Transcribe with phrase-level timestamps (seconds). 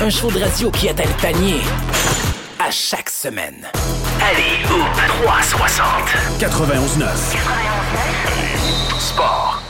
[0.00, 1.58] Un show de radio qui atteint le panier
[2.60, 3.66] à chaque semaine.
[4.20, 4.84] Allez, ou
[5.24, 5.84] 360.
[6.38, 7.34] 91.9.
[9.00, 9.60] Sport.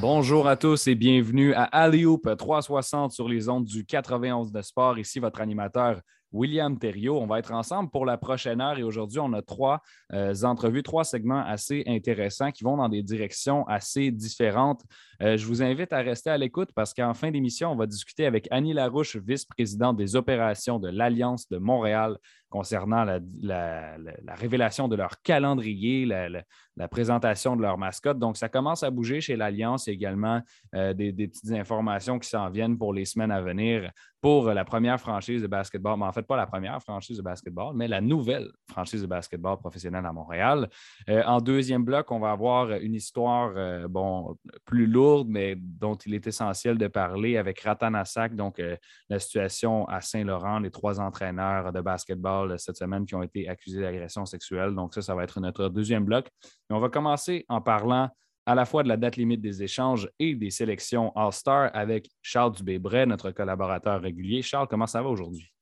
[0.00, 5.00] Bonjour à tous et bienvenue à Alley-Oop 360 sur les ondes du 91 de sport.
[5.00, 6.00] Ici votre animateur
[6.32, 7.18] William Thériault.
[7.20, 9.82] On va être ensemble pour la prochaine heure et aujourd'hui, on a trois
[10.12, 14.82] euh, entrevues, trois segments assez intéressants qui vont dans des directions assez différentes.
[15.22, 18.24] Euh, je vous invite à rester à l'écoute parce qu'en fin d'émission, on va discuter
[18.24, 22.16] avec Annie Larouche, vice-présidente des opérations de l'Alliance de Montréal
[22.50, 23.04] concernant
[23.42, 23.96] la,
[24.34, 28.18] révélation de leur calendrier, la, présentation de leur mascotte.
[28.18, 30.40] Donc, ça commence à bouger chez l'Alliance également
[30.74, 33.90] euh, des, petites informations qui s'en viennent pour les semaines à venir
[34.20, 37.74] pour la première franchise de basketball, mais en fait pas la première franchise de basketball,
[37.74, 40.68] mais la nouvelle franchise de basketball professionnelle à Montréal.
[41.08, 46.14] Euh, en deuxième bloc, on va avoir une histoire bon, plus lourde, mais dont il
[46.14, 48.60] est essentiel de parler avec Ratanassac, donc
[49.08, 53.80] la situation à Saint-Laurent, les trois entraîneurs de basketball cette semaine qui ont été accusés
[53.80, 54.74] d'agression sexuelle.
[54.74, 56.28] Donc, ça, ça va être notre deuxième bloc.
[56.70, 58.08] on va commencer en parlant
[58.46, 62.52] à la fois de la date limite des échanges et des sélections All-Star avec Charles
[62.52, 64.42] Dubébret, notre collaborateur régulier.
[64.42, 65.52] Charles, comment ça va aujourd'hui?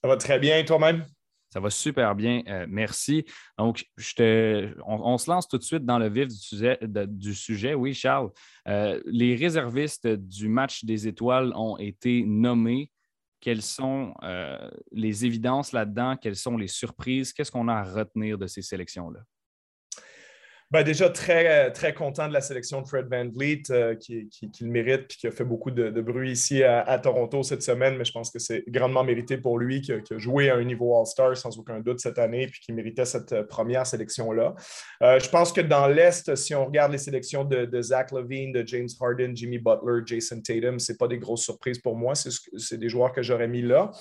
[0.00, 1.04] Ça va très bien, toi-même?
[1.54, 3.24] Ça va super bien, euh, merci.
[3.58, 3.86] Donc,
[4.84, 6.80] on, se lance tout de suite dans le vif du sujet.
[6.82, 7.74] du.
[7.76, 8.30] Oui, Charles,
[8.66, 12.90] euh, les réservistes du match des étoiles ont été nommés
[13.38, 16.16] quelles sont euh, les évidences là-dedans?
[16.16, 17.32] Quelles sont les surprises?
[17.32, 19.20] Qu'est-ce qu'on a à retenir de ces sélections-là?
[20.74, 24.28] Ben, déjà, très, très content de la sélection de Fred Van Vliet, euh, qui,
[24.60, 28.04] le mérite et qui a fait beaucoup de, bruit ici à, Toronto cette semaine, mais
[28.04, 31.36] je pense que c'est grandement mérité pour lui, qui, a joué à un niveau All-Star
[31.36, 34.56] sans aucun doute cette année, puis qui méritait cette euh, première sélection-là.
[35.02, 38.66] Euh, je pense que dans l'Est, si on regarde les sélections de, Zach Levine, de
[38.66, 42.14] James Harden, Jimmy Butler, Jason Tatum, ce pas des grosses surprises pour moi.
[42.16, 43.92] C'est des joueurs que j'aurais mis là.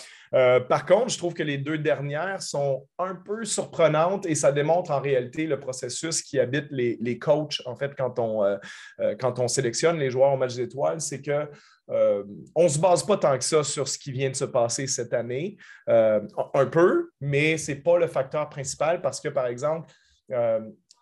[0.68, 4.92] Par contre, je trouve que les deux dernières sont un peu surprenantes et ça démontre
[4.92, 8.58] en réalité le processus qui habite les, coachs, en fait, quand on, euh,
[9.00, 11.48] euh, quand on sélectionne les joueurs au match d'étoiles, c'est que
[11.90, 12.24] euh,
[12.56, 14.88] on ne se base pas tant que ça sur ce qui vient de se passer
[14.88, 15.58] cette année.
[15.88, 19.90] un peu, mais ce n'est pas le facteur principal parce que, par exemple,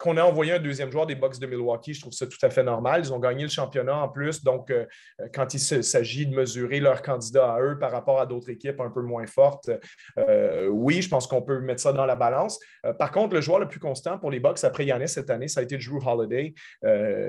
[0.02, 2.50] qu'on ait envoyé un deuxième joueur des Bucks de Milwaukee, je trouve ça tout à
[2.50, 3.02] fait normal.
[3.04, 4.44] Ils ont gagné le championnat en plus.
[4.44, 4.86] Donc, euh,
[5.34, 8.90] quand il s'agit de mesurer leur candidat à eux par rapport à d'autres équipes un
[8.90, 9.70] peu moins fortes,
[10.18, 12.60] euh, oui, je pense qu'on peut mettre ça dans la balance.
[12.86, 15.48] Euh, par contre, le joueur le plus constant pour les Bucks après Yannis cette année,
[15.48, 16.54] ça a été Drew Holiday,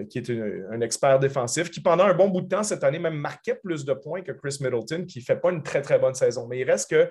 [0.08, 0.30] qui est
[0.70, 3.84] un expert défensif, qui pendant un bon bout de temps cette année même marquait plus
[3.84, 6.46] de points que Chris Middleton, qui ne fait pas une très, très bonne saison.
[6.48, 7.10] Mais il reste que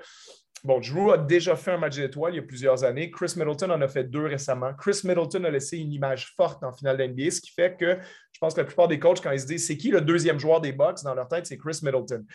[0.64, 3.10] Bon, Drew a déjà fait un match d'étoiles il y a plusieurs années.
[3.10, 4.74] Chris Middleton en a fait deux récemment.
[4.76, 7.98] Chris Middleton a laissé une image forte en finale d'NBA, ce qui fait que
[8.32, 10.40] je pense que la plupart des coachs, quand ils se disent c'est qui le deuxième
[10.40, 12.26] joueur des Bucks, dans leur tête, c'est Chris Middleton.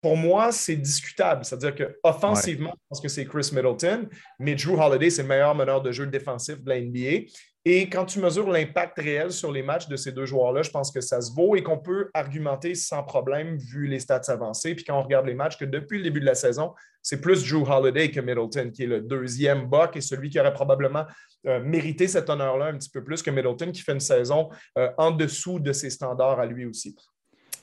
[0.00, 1.44] Pour moi, c'est discutable.
[1.44, 4.08] C'est-à-dire qu'offensivement, je pense que c'est Chris Middleton,
[4.38, 7.30] mais Drew Holiday, c'est le meilleur meneur de jeu défensif de la NBA.
[7.66, 10.90] Et quand tu mesures l'impact réel sur les matchs de ces deux joueurs-là, je pense
[10.90, 14.74] que ça se vaut et qu'on peut argumenter sans problème vu les stats avancés.
[14.74, 16.72] Puis quand on regarde les matchs, que depuis le début de la saison,
[17.02, 20.54] c'est plus Drew Holiday que Middleton, qui est le deuxième buck et celui qui aurait
[20.54, 21.04] probablement
[21.46, 24.90] euh, mérité cet honneur-là un petit peu plus que Middleton, qui fait une saison euh,
[24.96, 26.96] en dessous de ses standards à lui aussi.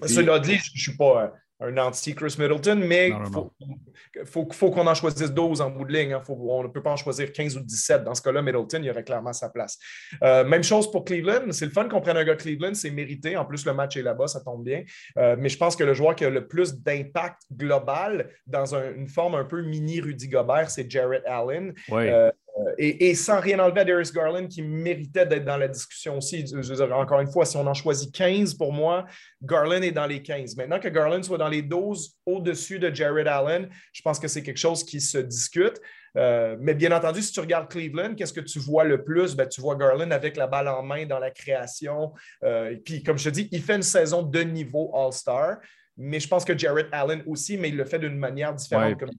[0.05, 5.31] Cela dit, je ne suis pas un anti-Chris Middleton, mais il faut, qu'on en choisisse
[5.31, 6.13] 12 en bout de ligne.
[6.13, 6.21] Hein.
[6.27, 8.03] on ne peut pas en choisir 15 ou 17.
[8.03, 9.79] Dans ce cas-là, Middleton, il aurait clairement sa place.
[10.23, 11.51] Euh, même chose pour Cleveland.
[11.51, 13.37] C'est le fun qu'on prenne un gars Cleveland, c'est mérité.
[13.37, 14.83] En plus, le match est là-bas, ça tombe bien.
[15.17, 19.07] Euh, mais je pense que le joueur qui a le plus d'impact global dans une
[19.07, 21.73] forme un peu mini Rudy Gobert, c'est Jarrett Allen.
[21.91, 22.31] Euh, euh,
[22.77, 26.45] et, sans rien enlever à Darius Garland, qui méritait d'être dans la discussion aussi.
[26.91, 29.05] encore une fois, si on en choisit 15 pour moi,
[29.41, 30.55] Garland est dans les 15.
[30.55, 34.43] Maintenant que Garland soit dans les 12 au-dessus de Jared Allen, je pense que c'est
[34.43, 35.79] quelque chose qui se discute.
[36.15, 39.35] Euh, mais bien entendu, si tu regardes Cleveland, qu'est-ce que tu vois le plus?
[39.35, 42.13] Ben, tu vois Garland avec la balle en main dans la création.
[42.43, 45.57] Euh, et puis, comme je te dis, il fait une saison de niveau All-Star
[45.97, 48.99] mais je pense que Jared Allen aussi, mais il le fait d'une manière différente.
[48.99, 49.09] comme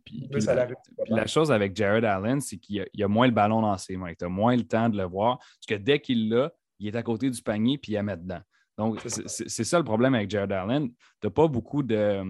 [1.08, 4.12] la, chose avec Jared Allen, c'est qu'il a, a, moins le ballon dans ses mains.
[4.16, 5.38] Tu as moins le temps de le voir.
[5.38, 8.16] Parce que dès qu'il l'a, il est à côté du panier puis il la met
[8.16, 8.40] dedans.
[8.76, 10.88] Donc, c'est ça le problème avec Jared Allen.
[11.20, 12.22] Tu n'as pas beaucoup de.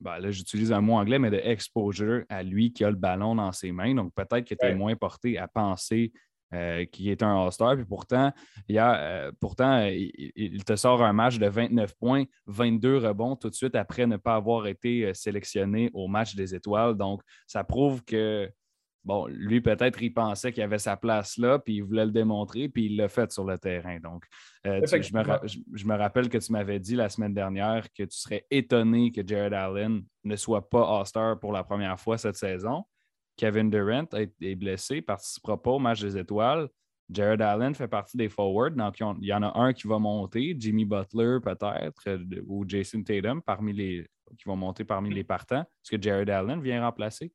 [0.00, 3.34] Ben là, j'utilise un mot anglais, mais de exposure à lui qui a le ballon
[3.34, 3.96] dans ses mains.
[3.96, 6.12] Donc, peut-être que tu es moins porté à penser
[6.54, 7.76] euh, qui est un All-Star.
[7.76, 8.32] Puis pourtant,
[8.68, 13.54] il, euh, pourtant il, te sort un match de 29 points, 22 rebonds tout de
[13.54, 16.94] suite après ne pas avoir été euh, sélectionné au match des étoiles.
[16.94, 18.50] Donc, ça prouve que
[19.04, 22.68] bon, lui, peut-être, il pensait qu'il avait sa place là, puis il voulait le démontrer,
[22.68, 23.98] puis il l'a fait sur le terrain.
[24.00, 24.24] Donc,
[24.66, 29.10] euh, je, me rappelle que tu m'avais dit la semaine dernière que tu serais étonné
[29.10, 32.84] que Jared Allen ne soit pas All-Star pour la première fois cette saison.
[33.38, 36.68] Kevin Durant est blessé, participera pas au match des étoiles.
[37.10, 40.54] Jared Allen fait partie des forwards, donc il y en a un qui va monter,
[40.58, 44.06] Jimmy Butler peut-être, euh, ou Jason Tatum parmi les,
[44.36, 45.62] qui vont monter parmi les partants.
[45.62, 47.32] Est-ce que Jared Allen vient remplacer?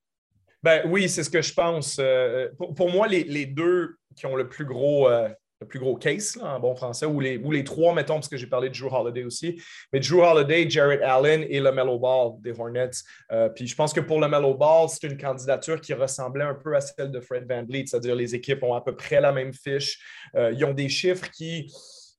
[0.61, 1.97] Ben oui, c'est ce que je pense.
[2.00, 5.27] Euh, pour, moi, les, deux qui ont le plus gros, euh,
[5.65, 8.69] plus gros case en bon français, ou les, les trois, mettons, parce que j'ai parlé
[8.69, 9.62] de Drew Holiday aussi.
[9.92, 12.89] Mais Drew Holiday, Jared Allen et le Mellow Ball des Hornets.
[13.31, 16.56] Euh, puis je pense que pour le Mellow Ball, c'est une candidature qui ressemblait un
[16.56, 19.31] peu à celle de Fred Van Vliet, c'est-à-dire les équipes ont à peu près la
[19.31, 20.00] même fiche.
[20.36, 21.71] Euh, ils ont des chiffres qui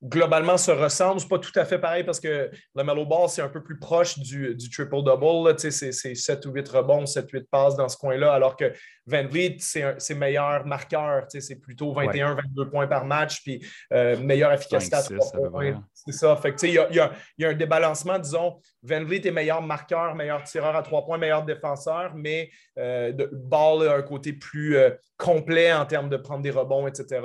[0.05, 1.21] globalement se ressemblent.
[1.21, 3.79] Ce pas tout à fait pareil parce que le Mellow Ball, c'est un peu plus
[3.79, 5.55] proche du, triple-double.
[5.59, 8.73] C'est 7 ou 8 rebonds, 7-8 passes dans ce coin-là, alors que
[9.07, 11.27] Van Vliet, c'est meilleur marqueur.
[11.29, 15.85] C'est plutôt 21-22 points par match, puis euh, meilleure efficacité à 3 points.
[15.93, 16.37] C'est ça.
[16.37, 17.13] Fait il, y a,
[17.43, 18.59] un débalancement, disons.
[18.83, 23.89] Van Vliet est meilleur marqueur, meilleur tireur à 3 points, meilleur défenseur, mais euh, Ball
[23.89, 27.21] a un côté plus euh, complet en termes de prendre des rebonds, etc.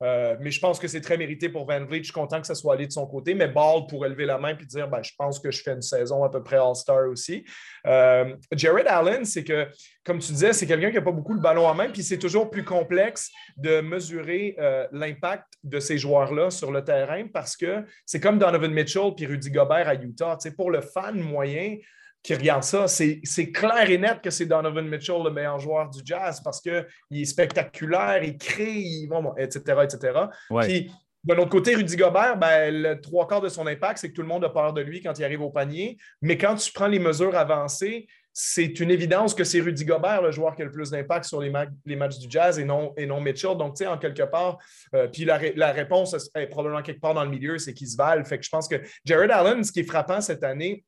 [0.00, 1.98] Mais je pense que c'est très mérité pour Van Vliet.
[1.98, 4.38] Je suis content que ça soit allé de son côté, mais Ball pourrait lever la
[4.38, 7.08] main et dire ben, je pense que je fais une saison à peu près All-Star
[7.08, 7.44] aussi.
[7.84, 9.68] Jared Allen, c'est que
[10.04, 12.18] comme tu disais, c'est quelqu'un qui n'a pas beaucoup le ballon en main, puis c'est
[12.18, 17.84] toujours plus complexe de mesurer euh, l'impact de ces joueurs-là sur le terrain parce que
[18.06, 20.38] c'est comme Donovan Mitchell puis Rudy Gobert à Utah.
[20.56, 21.76] pour le fan moyen
[22.22, 26.00] qui regarde ça, c'est clair et net que c'est Donovan Mitchell le meilleur joueur du
[26.04, 29.08] jazz parce qu'il est spectaculaire, il crée,
[29.38, 30.20] etc., etc.
[30.60, 30.90] Puis,
[31.24, 34.22] de l'autre côté, Rudy Gobert, ben, le trois quarts de son impact, c'est que tout
[34.22, 35.98] le monde a peur de lui quand il arrive au panier.
[36.22, 40.30] Mais quand tu prends les mesures avancées, c'est une évidence que c'est Rudy Gobert, le
[40.30, 43.20] joueur qui a le plus d'impact sur les, matchs du Jazz et non, et non
[43.20, 43.56] Mitchell.
[43.56, 44.58] Donc, tu sais, en quelque part,
[44.94, 48.24] euh, puis la, réponse est probablement quelque part dans le milieu, c'est qu'ils se valent.
[48.24, 50.84] Fait que je pense que Jared Allen, ce qui est frappant cette année,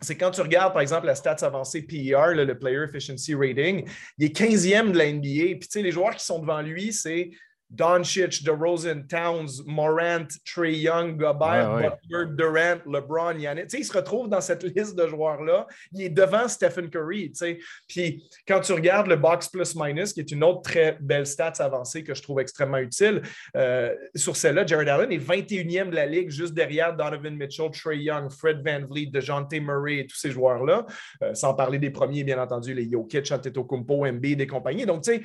[0.00, 3.86] c'est quand tu regardes, par exemple, la stats avancée PER, le Player Efficiency Rating,
[4.18, 5.58] il est 15e de la NBA.
[5.58, 7.30] Puis, tu sais, les joueurs qui sont devant lui, c'est
[7.70, 13.68] Doncic, DeRozan, Towns, Morant, Trey Young, Gobert, Butler, Durant, LeBron, Yannick.
[13.68, 15.66] Tu sais, il se retrouve dans cette liste de joueurs-là.
[15.92, 17.30] Il est devant Stephen Curry.
[17.30, 17.58] Tu sais.
[17.86, 21.54] Puis quand tu regardes le box plus minus, qui est une autre très belle stats
[21.60, 23.22] avancée que je trouve extrêmement utile,
[23.56, 27.98] euh, sur celle-là, Jared Allen est 21e de la ligue, juste derrière Donovan Mitchell, Trey
[27.98, 30.86] Young, Fred Van Vliet, DeJounte Murray et tous ces joueurs-là.
[31.22, 34.86] Euh, sans parler des premiers, bien entendu, les Jokic, Antetokounmpo, MB, des compagnies.
[34.86, 35.22] Donc, tu sais,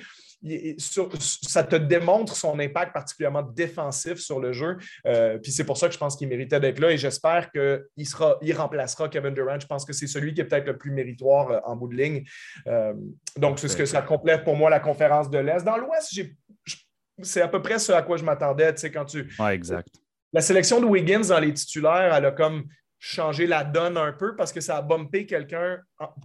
[1.19, 4.77] ça te démontre son impact particulièrement défensif sur le jeu.
[5.05, 8.07] Euh, puis c'est pour ça que je pense qu'il méritait d'être là et j'espère qu'il
[8.07, 9.59] sera, il remplacera Kevin Durant.
[9.59, 11.95] Je pense que c'est celui qui est peut-être le plus méritoire euh, en bout de
[11.95, 12.23] ligne.
[12.67, 12.93] Euh,
[13.37, 15.63] donc, c'est ce que ça complète pour moi la conférence de l'Est.
[15.63, 16.19] Dans l'Ouest,
[17.21, 19.29] c'est à peu près ce à quoi je m'attendais, tu sais, quand tu.
[19.51, 19.87] Exact.
[20.33, 22.65] La sélection de Wiggins dans les titulaires, elle a comme
[23.07, 25.77] changer la donne un peu parce que ça a bumpé quelqu'un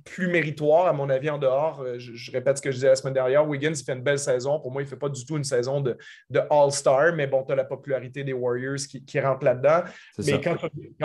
[0.07, 1.83] plus méritoire, à mon avis, en dehors.
[1.83, 3.47] Euh, je, répète ce que je disais la semaine dernière.
[3.47, 4.59] Wiggins, il fait une belle saison.
[4.61, 5.99] Pour moi, il ne fait pas du tout une saison de,
[6.51, 9.83] All-Star, mais bon, tu as la popularité des Warriors qui, rentre là-dedans.
[10.21, 10.57] Mais quand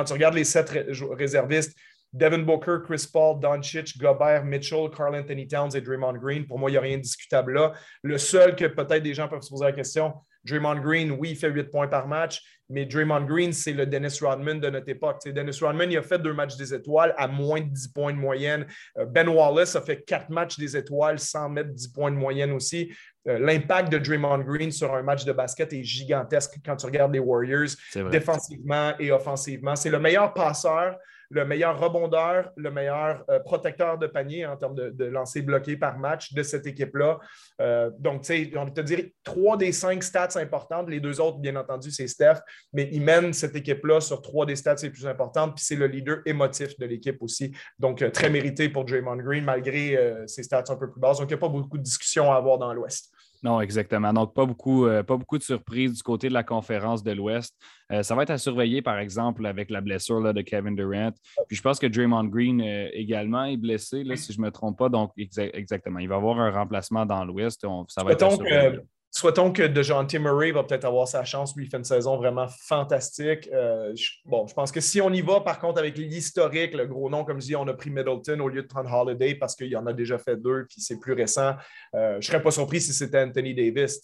[0.05, 0.71] tu, regardes les sept
[1.11, 1.77] réservistes,
[2.13, 6.69] Devin Booker, Chris Paul, Doncic, Gobert, Mitchell, Carl Anthony Towns et Draymond Green, pour moi,
[6.69, 7.73] il n'y a rien de discutable là.
[8.01, 10.13] Le seul que peut-être des gens peuvent se poser la question,
[10.45, 14.19] Draymond Green, oui, il fait 8 points par match, mais Draymond Green, c'est le Dennis
[14.21, 15.21] Rodman de notre époque.
[15.25, 18.17] Dennis Rodman, il a fait deux matchs des étoiles à moins de 10 points de
[18.17, 18.65] moyenne.
[18.97, 22.51] Euh, ben Wallace a fait quatre matchs des étoiles sans mettre 10 points de moyenne
[22.51, 22.93] aussi.
[23.27, 27.13] Euh, l'impact de Draymond Green sur un match de basket est gigantesque quand tu regardes
[27.13, 27.69] les Warriors,
[28.11, 29.75] défensivement et offensivement.
[29.75, 30.97] C'est le meilleur passeur
[31.29, 35.77] le meilleur rebondeur, le meilleur euh, protecteur de panier en termes de, de lancers bloqués
[35.77, 37.19] par match de cette équipe-là.
[37.61, 40.89] Euh, donc, tu sais, on te dire trois des cinq stats importantes.
[40.89, 42.39] Les deux autres, bien entendu, c'est Steph,
[42.73, 45.87] mais il mène cette équipe-là sur trois des stats les plus importantes, puis c'est le
[45.87, 47.55] leader émotif de l'équipe aussi.
[47.79, 51.17] Donc, euh, très mérité pour Draymond Green, malgré ses stats un peu plus basses.
[51.19, 53.14] Donc, il n'y a pas beaucoup de discussions à avoir dans l'Ouest.
[53.43, 54.11] Non, exactement.
[54.13, 57.55] Donc, pas beaucoup, euh, pas beaucoup de surprises du côté de la conférence de l'Ouest.
[57.91, 61.11] Euh, ça va être à surveiller, par exemple, avec la blessure là, de Kevin Durant.
[61.47, 64.51] Puis je pense que Draymond Green euh, également est blessé, là, si je ne me
[64.51, 64.89] trompe pas.
[64.89, 65.99] Donc, exactement.
[65.99, 67.65] Il va y avoir un remplacement dans l'Ouest.
[67.89, 68.79] Ça va être à surveiller.
[69.15, 71.55] Souhaitons que DeJounte Murray va peut-être avoir sa chance.
[71.55, 73.47] Lui, il fait une saison vraiment fantastique.
[73.53, 73.95] Euh,
[74.25, 77.23] bon, je pense que si on y va, par contre, avec l'historique, le gros nom,
[77.23, 79.77] comme je dis, on a pris Middleton au lieu de prendre Holiday parce qu'il y
[79.77, 81.55] en a déjà fait deux, puis c'est plus récent.
[81.93, 84.01] Euh, je ne serais pas surpris si c'était Anthony Davis.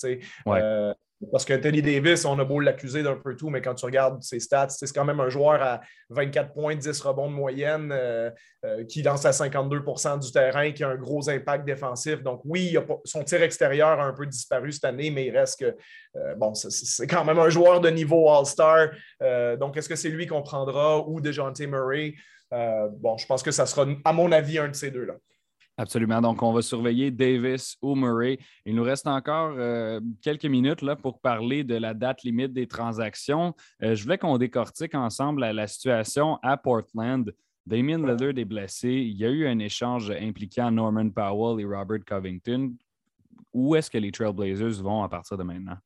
[0.48, 0.94] Euh,
[1.32, 4.40] Parce qu'Anthony Davis, on a beau l'accuser d'un peu tout, mais quand tu regardes ses
[4.40, 8.32] stats, c'est quand même un joueur à 24 points, 10 rebonds de moyenne, euh,
[8.66, 12.24] euh, qui lance à 52% du terrain, qui a un gros impact défensif.
[12.24, 12.76] Donc, oui,
[13.06, 15.76] son tir extérieur a un peu disparu cette année, mais il reste que,
[16.16, 18.90] euh, bon, c'est quand même un joueur de niveau All-Star.
[19.60, 22.16] donc, est-ce que c'est lui qu'on prendra ou DeJounte Murray?
[22.52, 25.14] bon, je pense que ça sera, à mon avis, un de ces deux-là.
[25.82, 26.22] Absolument.
[26.22, 28.38] Donc, on va surveiller Davis ou Murray.
[28.68, 32.68] Il nous reste encore euh, quelques minutes là, pour parler de la date limite des
[32.68, 33.56] transactions.
[33.82, 37.34] Euh, je voulais qu'on décortique ensemble la, situation à Portland.
[37.66, 38.90] Damien Lillard est blessé.
[38.90, 42.76] Il y a eu un échange impliquant Norman Powell et Robert Covington.
[43.52, 45.78] Où est-ce que les Trailblazers vont à partir de maintenant?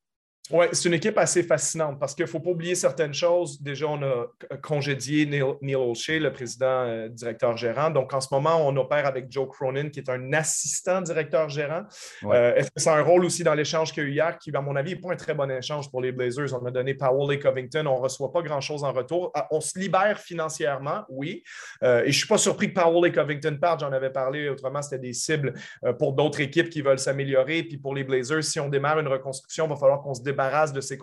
[0.51, 3.59] Oui, c'est une équipe assez fascinante parce qu'il ne faut pas oublier certaines choses.
[3.59, 4.27] Déjà, on a
[4.61, 7.89] congédié Neil, Neil Olshey, le président euh, directeur gérant.
[7.89, 11.81] Donc, en ce moment, on opère avec Joe Cronin, qui est un assistant directeur gérant.
[12.25, 14.55] Euh, est-ce que c'est un rôle aussi dans l'échange qu'il y a eu hier, qui,
[14.55, 16.53] à mon avis, n'est pas un très bon échange pour les Blazers?
[16.53, 19.31] On a donné Powell et Covington, on ne reçoit pas grand-chose en retour.
[19.33, 21.41] Ah, on se libère financièrement, oui.
[21.81, 23.79] Euh, et je ne suis pas surpris que Powell et Covington partent.
[23.79, 25.55] J'en avais parlé, autrement, c'était des cibles
[25.97, 27.63] pour d'autres équipes qui veulent s'améliorer.
[27.63, 30.73] Puis pour les Blazers, si on démarre une reconstruction, il va falloir qu'on se débarrasse
[30.73, 30.97] de ces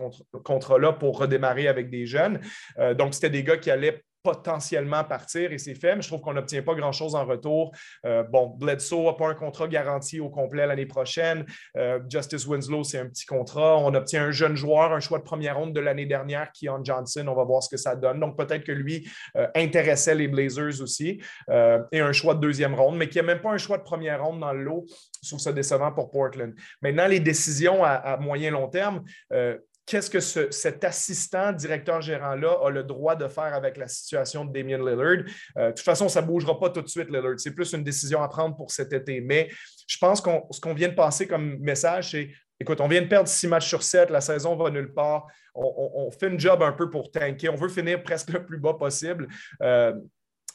[0.45, 2.41] contrats-là pour redémarrer avec des jeunes.
[2.79, 6.21] Euh, donc, c'était des gars qui allaient potentiellement partir et c'est fait, mais je trouve
[6.21, 7.73] qu'on n'obtient pas grand-chose en retour.
[8.07, 11.45] Euh, bon, Bledsoe n'a pas un contrat garanti au complet l'année prochaine.
[11.77, 13.79] Euh, Justice Winslow, c'est un petit contrat.
[13.79, 17.27] On obtient un jeune joueur, un choix de première ronde de l'année dernière, Keon Johnson.
[17.27, 18.21] On va voir ce que ça donne.
[18.21, 21.21] Donc, peut-être que lui euh, intéressait les Blazers aussi.
[21.93, 24.25] et un choix de deuxième ronde, mais qui n'a même pas un choix de première
[24.25, 24.87] ronde dans le lot.
[25.23, 26.55] Je trouve ça décevant pour Portland.
[26.81, 29.03] Maintenant, les décisions à, à moyen long terme,
[29.93, 34.79] qu'est-ce que cet assistant directeur-gérant-là a le droit de faire avec la situation de Damien
[34.79, 35.27] Lillard?
[35.59, 37.35] Euh, de toute façon, ça ne bougera pas tout de suite, Lillard.
[37.37, 39.21] C'est plus une décision à prendre pour cet été.
[39.21, 39.51] Mais
[39.87, 43.07] je pense que ce qu'on vient de passer comme message, c'est écoute, on vient de
[43.07, 45.27] perdre six matchs sur sept, la saison va nulle part.
[45.55, 47.51] On, fait un job un peu pour tanker.
[47.51, 49.29] On veut finir presque le plus bas possible.
[49.63, 49.93] Euh,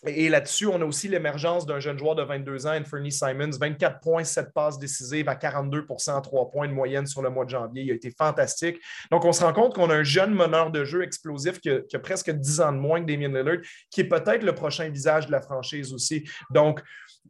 [0.05, 3.99] et là-dessus, on a aussi l'émergence d'un jeune joueur de 22 ans, Anthony Simons, 24
[3.99, 7.83] points, 7 passes décisives à 42% 3 points de moyenne sur le mois de janvier.
[7.83, 8.79] Il a été fantastique.
[9.11, 11.99] Donc, on se rend compte qu'on a un jeune meneur de jeu explosif qui a,
[11.99, 15.31] presque 10 ans de moins que Damien Lillard, qui est peut-être le prochain visage de
[15.31, 16.29] la franchise aussi.
[16.51, 16.81] Donc,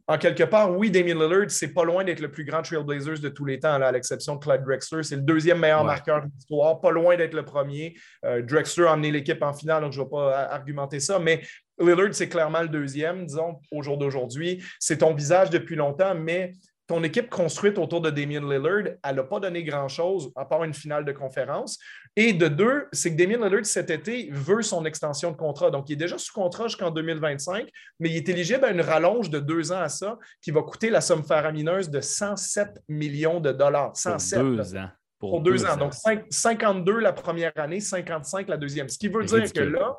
[0.06, 3.30] en quelque part, oui, Damien Lillard, c'est pas loin d'être le plus grand Trailblazers de
[3.30, 5.02] tous les temps, à l'exception de Clyde Drexler.
[5.02, 7.96] C'est le deuxième meilleur marqueur de l'histoire, pas loin d'être le premier.
[8.26, 11.42] Euh, Drexler a emmené l'équipe en finale, donc je ne vais pas argumenter ça, mais
[11.78, 14.62] Lillard, c'est clairement le deuxième, disons, au jour d'aujourd'hui.
[14.78, 16.52] C'est ton visage depuis longtemps, mais
[16.88, 20.72] ton équipe construite autour de Damien Lillard, elle n'a pas donné grand-chose, à part une
[20.72, 21.78] finale de conférence.
[22.16, 25.70] Et de deux, c'est que Damien Lillard, cet été, veut son extension de contrat.
[25.70, 27.68] Donc, il est déjà sous contrat jusqu'en 2025,
[28.00, 30.88] mais il est éligible à une rallonge de deux ans à ça, qui va coûter
[30.88, 33.94] la somme faramineuse de 107 millions de dollars.
[33.94, 34.88] 107, pour deux ans.
[35.18, 35.76] Pour, deux, ans.
[35.76, 35.92] Donc,
[36.30, 38.88] 52 la première année, 55 la deuxième.
[38.88, 39.94] Ce qui veut dire que là,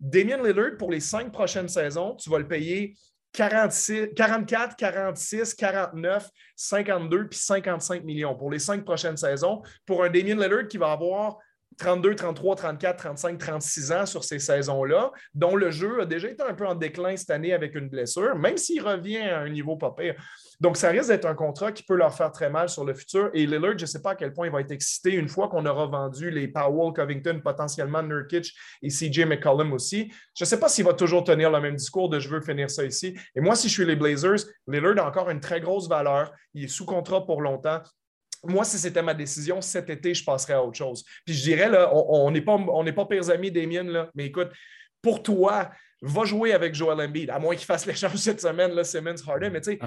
[0.00, 2.94] Damien Lillard, pour les cinq prochaines saisons, tu vas le payer
[3.32, 10.10] 46, 44, 46, 49, 52 puis 55 millions pour les cinq prochaines saisons pour un
[10.10, 11.38] Damien Lillard qui va avoir
[11.80, 16.42] 32, 33, 34, 35, 36 ans sur ces saisons-là, dont le jeu a déjà été
[16.42, 19.76] un peu en déclin cette année avec une blessure, même s'il revient à un niveau
[19.76, 20.14] pas pire.
[20.60, 23.30] Donc, ça risque d'être un contrat qui peut leur faire très mal sur le futur.
[23.32, 25.48] Et Lillard, je ne sais pas à quel point il va être excité une fois
[25.48, 30.12] qu'on aura vendu les Powell, Covington, potentiellement Nurkic et CJ McCollum aussi.
[30.34, 32.70] Je ne sais pas s'il va toujours tenir le même discours de je veux finir
[32.70, 33.18] ça ici.
[33.34, 36.30] Et moi, si je suis les Blazers, Lillard a encore une très grosse valeur.
[36.52, 37.80] Il est sous contrat pour longtemps
[38.44, 41.04] moi, si c'était ma décision, cet été, je passerais à autre chose.
[41.24, 44.50] Puis je dirais, là, on n'est pas, on pas pires amis, Damien, là, mais écoute,
[45.02, 45.70] pour toi,
[46.02, 49.50] va jouer avec Joel Embiid, à moins qu'il fasse l'échange cette semaine, là, Simmons Harden.
[49.50, 49.78] Mais tu sais,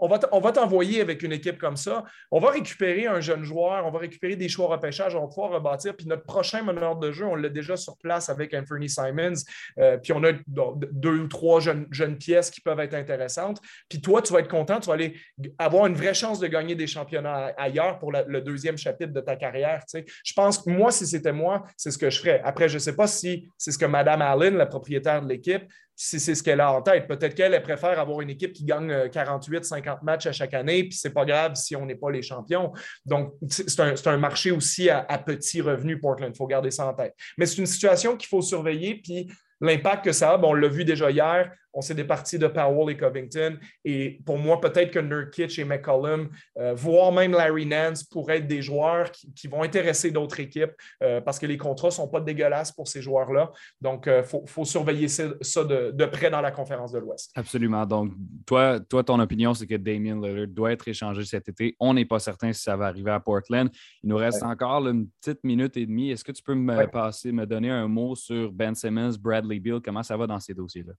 [0.00, 2.04] on va t'envoyer avec une équipe comme ça.
[2.30, 5.50] On va récupérer un jeune joueur, on va récupérer des choix repêchage, on va pouvoir
[5.52, 5.96] rebâtir.
[5.96, 9.34] Puis notre prochain meneur de jeu, on l'a déjà sur place avec Anthony Simons.
[9.78, 13.60] Euh, puis on a deux ou trois jeunes, jeunes pièces qui peuvent être intéressantes.
[13.88, 15.14] Puis toi, tu vas être content, tu vas aller
[15.58, 19.36] avoir une vraie chance de gagner des championnats ailleurs pour le deuxième chapitre de ta
[19.36, 19.80] carrière.
[19.80, 20.04] Tu sais.
[20.24, 22.40] Je pense que moi, si c'était moi, c'est ce que je ferais.
[22.44, 25.62] Après, je ne sais pas si c'est ce que Mme Allen, la propriétaire de l'équipe,
[25.96, 27.06] si c'est ce qu'elle a en tête.
[27.06, 30.84] Peut-être qu'elle préfère avoir une équipe qui gagne 48, euh, 50 matchs à chaque année,
[30.84, 32.72] puis c'est pas grave si on n'est pas les champions.
[33.04, 36.32] Donc, c'est un, marché aussi à, petit revenu, Portland.
[36.34, 37.14] Il faut garder ça en tête.
[37.36, 40.86] Mais c'est une situation qu'il faut surveiller, puis l'impact que ça a, on l'a vu
[40.86, 43.58] déjà hier, On s'est départi de Powell et Covington.
[43.84, 48.46] Et pour moi, peut-être que Nurkic et McCollum, euh, voire même Larry Nance, pourraient être
[48.46, 50.72] des joueurs qui, vont intéresser d'autres équipes
[51.02, 53.50] euh, parce que les contrats ne sont pas dégueulasses pour ces joueurs-là.
[53.80, 55.26] Donc, il faut, surveiller ça,
[55.64, 57.30] de, près dans la conférence de l'Ouest.
[57.34, 57.84] Absolument.
[57.86, 58.12] Donc,
[58.46, 61.76] toi, toi ton opinion, c'est que Damien Lillard doit être échangé cet été.
[61.80, 63.70] On n'est pas certain si ça va arriver à Portland.
[64.02, 66.10] Il nous reste encore une petite minute et demie.
[66.10, 69.80] Est-ce que tu peux me passer, me donner un mot sur Ben Simmons, Bradley Beal?
[69.80, 70.92] Comment ça va dans ces dossiers-là?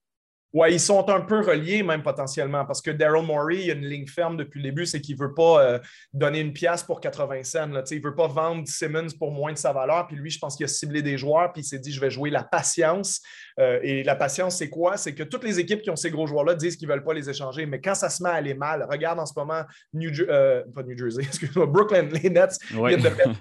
[0.54, 3.74] Oui, ils sont un peu reliés même potentiellement parce que Daryl Morey, il y a
[3.74, 5.80] une ligne ferme depuis le début, c'est qu'il ne veut pas euh,
[6.12, 7.68] donner une pièce pour 80 cents.
[7.68, 10.08] Là, il ne veut pas vendre Simmons pour moins de sa valeur.
[10.08, 12.12] Puis lui, je pense qu'il a ciblé des joueurs puis il s'est dit, je vais
[12.12, 13.22] jouer la patience.
[13.60, 14.98] Euh, et la patience, c'est quoi?
[14.98, 17.14] C'est que toutes les équipes qui ont ces gros joueurs-là disent qu'ils ne veulent pas
[17.14, 17.66] les échanger.
[17.66, 19.62] Mais quand ça se met à aller mal, regarde en ce moment,
[19.94, 23.38] New euh, pas New Jersey, excuse-moi, Brooklyn, les Nets viennent, de perdre,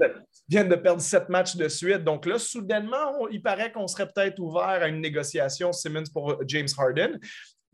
[0.49, 2.05] viennent, de perdre, sept matchs de suite.
[2.05, 6.69] Donc là, soudainement, il paraît qu'on serait peut-être ouvert à une négociation Simmons pour James
[6.79, 7.21] Harden in.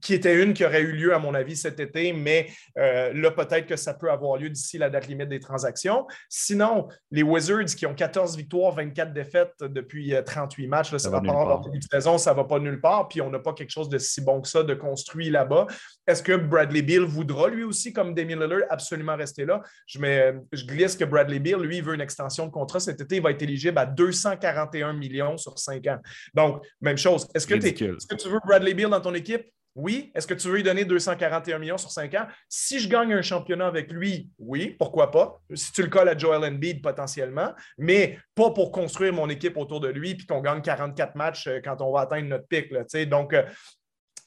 [0.06, 2.46] Qui était une qui aurait eu lieu, à mon avis, cet été, mais
[2.78, 6.06] euh, là, peut-être que ça peut avoir lieu d'ici la date limite des transactions.
[6.28, 11.20] Sinon, les Wizards qui ont 14 victoires, 24 défaites depuis 38 euh, matchs, ça, va
[11.20, 11.60] pas
[11.90, 14.20] saison, ça ne va pas nulle part, puis on n'a pas quelque chose de si
[14.20, 15.66] bon que ça de construit là-bas.
[16.06, 19.60] Est-ce que Bradley Beal voudra lui aussi, comme Damien Lillard, absolument rester là?
[19.88, 23.16] Je, mets, je glisse que Bradley Beal, lui, veut une extension de contrat cet été,
[23.16, 25.98] il va être éligible à 241 millions sur 5 ans.
[26.32, 27.26] Donc, même chose.
[27.34, 29.46] Est-ce que, est que tu veux Bradley Beal dans ton équipe?
[29.76, 30.10] Oui.
[30.14, 32.26] Est-ce que tu veux lui donner 241 millions sur 5 ans?
[32.48, 35.38] Si je gagne un championnat avec lui, oui, pourquoi pas?
[35.54, 39.80] Si tu le colles à Joel Embiid potentiellement, mais pas pour construire mon équipe autour
[39.80, 42.70] de lui puis qu'on gagne 44 matchs euh, quand on va atteindre notre pic.
[42.70, 43.42] Là, donc, euh,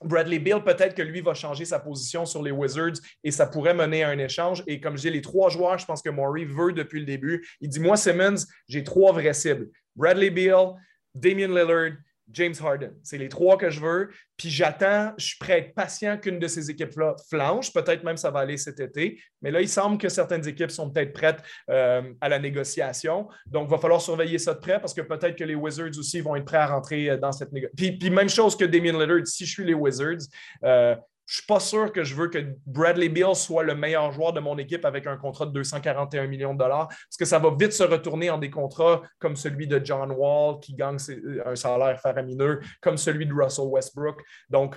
[0.04, 3.74] Bradley Bill, peut-être que lui va changer sa position sur les Wizards et ça pourrait
[3.74, 4.64] mener à un échange.
[4.68, 7.46] Et comme dis, les trois joueurs, je pense que Maury veut depuis le début.
[7.60, 9.68] Il dit Moi, Simmons, j'ai trois vraies cibles.
[9.96, 10.76] Bradley Beal,
[11.16, 11.98] Damian Lillard
[12.32, 12.92] James Harden.
[13.04, 14.10] C'est les trois que je veux.
[14.38, 17.74] Puis j'attends, je suis prêt à être patient qu'une de ces équipes-là flanche.
[17.74, 19.22] Peut-être même ça va aller cet été.
[19.42, 23.28] Mais là, il semble que certaines équipes sont peut-être prêtes euh, à la négociation.
[23.48, 26.22] Donc, il va falloir surveiller ça de près parce que peut-être que les Wizards aussi
[26.22, 27.98] vont être prêts à rentrer euh, dans cette négociation.
[28.00, 30.28] Puis, même chose que Damien Lillard, si je suis les Wizards,
[30.64, 30.96] euh,
[31.30, 34.34] je ne suis pas sûr que je veux que Bradley Beal soit le meilleur joueur
[34.34, 37.52] de mon équipe avec un contrat de 241 millions de dollars, parce que ça va
[37.52, 40.98] vite se retourner en des contrats comme celui de John Wall, qui gagne
[41.46, 44.24] un salaire faramineux, comme celui de Russell Westbrook.
[44.50, 44.76] Donc,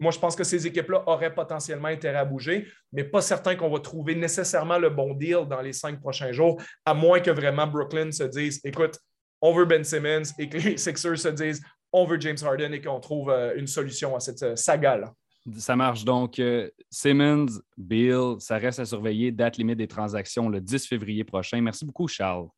[0.00, 3.70] moi, je pense que ces équipes-là auraient potentiellement intérêt à bouger, mais pas certain qu'on
[3.70, 7.68] va trouver nécessairement le bon deal dans les cinq prochains jours, à moins que vraiment
[7.68, 8.98] Brooklyn se dise écoute,
[9.40, 12.80] on veut Ben Simmons et que les Sixers se disent on veut James Harden et
[12.80, 15.14] qu'on trouve euh, une solution à cette euh, saga-là.
[15.58, 16.38] Ça marche donc.
[16.38, 19.30] Euh, Simmons, Bill, ça reste à surveiller.
[19.30, 21.60] Date limite des transactions le 10 février prochain.
[21.60, 22.48] Merci beaucoup, Charles.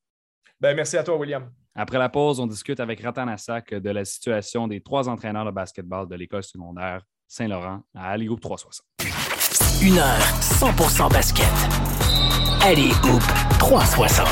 [0.61, 1.51] Ben, merci à toi, William.
[1.75, 5.51] Après la pause, on discute avec Ratan Assak de la situation des trois entraîneurs de
[5.51, 8.87] basketball de l'école secondaire Saint-Laurent à Alley-Hoop 360.
[9.83, 11.45] Une heure 100% basket.
[12.63, 13.23] Alley-Hoop
[13.59, 14.27] 360.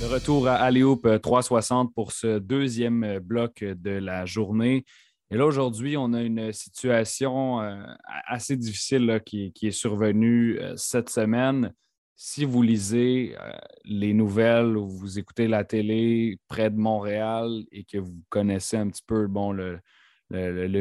[0.00, 4.84] De retour à Alley-Hoop 360 pour ce deuxième bloc de la journée.
[5.32, 7.82] Et là, aujourd'hui, on a une situation euh,
[8.26, 11.72] assez difficile qui, est survenue euh, cette semaine.
[12.16, 13.50] Si vous lisez euh,
[13.86, 18.90] les nouvelles ou vous écoutez la télé près de Montréal et que vous connaissez un
[18.90, 19.80] petit peu bon, le,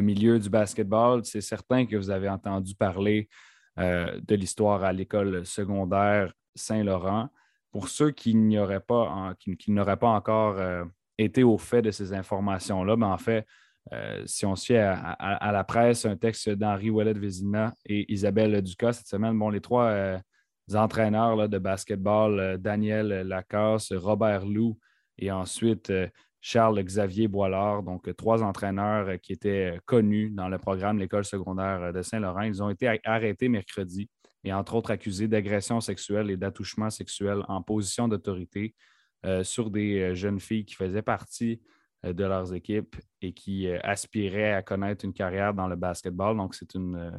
[0.02, 3.30] milieu du basketball, c'est certain que vous avez entendu parler
[3.78, 7.30] de l'histoire à l'école secondaire Saint-Laurent.
[7.72, 9.10] Pour ceux qui n'auraient pas,
[10.04, 10.58] encore
[11.18, 13.46] été au fait de ces informations-là, ben, en fait,
[13.94, 18.62] euh, si on se fie à, la presse, un texte d'Henri Ouellet Vézina et Isabelle
[18.62, 20.20] Ducas cette semaine, bon, les trois euh,
[20.74, 24.78] entraîneurs de basketball, euh, Daniel Lacasse, Robert Lou
[25.18, 25.92] et ensuite
[26.40, 32.42] Charles-Xavier Boilard, donc trois entraîneurs qui étaient connus dans le programme l'école secondaire de Saint-Laurent.
[32.42, 34.10] Ils ont été arrêtés mercredi
[34.44, 38.74] et entre autres accusés d'agression sexuelle et d'attouchement sexuel en position d'autorité
[39.44, 41.68] sur des jeunes filles qui faisaient partie euh,
[42.04, 46.36] de leurs équipes et qui euh, aspiraient à connaître une carrière dans le basketball.
[46.36, 47.12] Donc, c'est une, euh,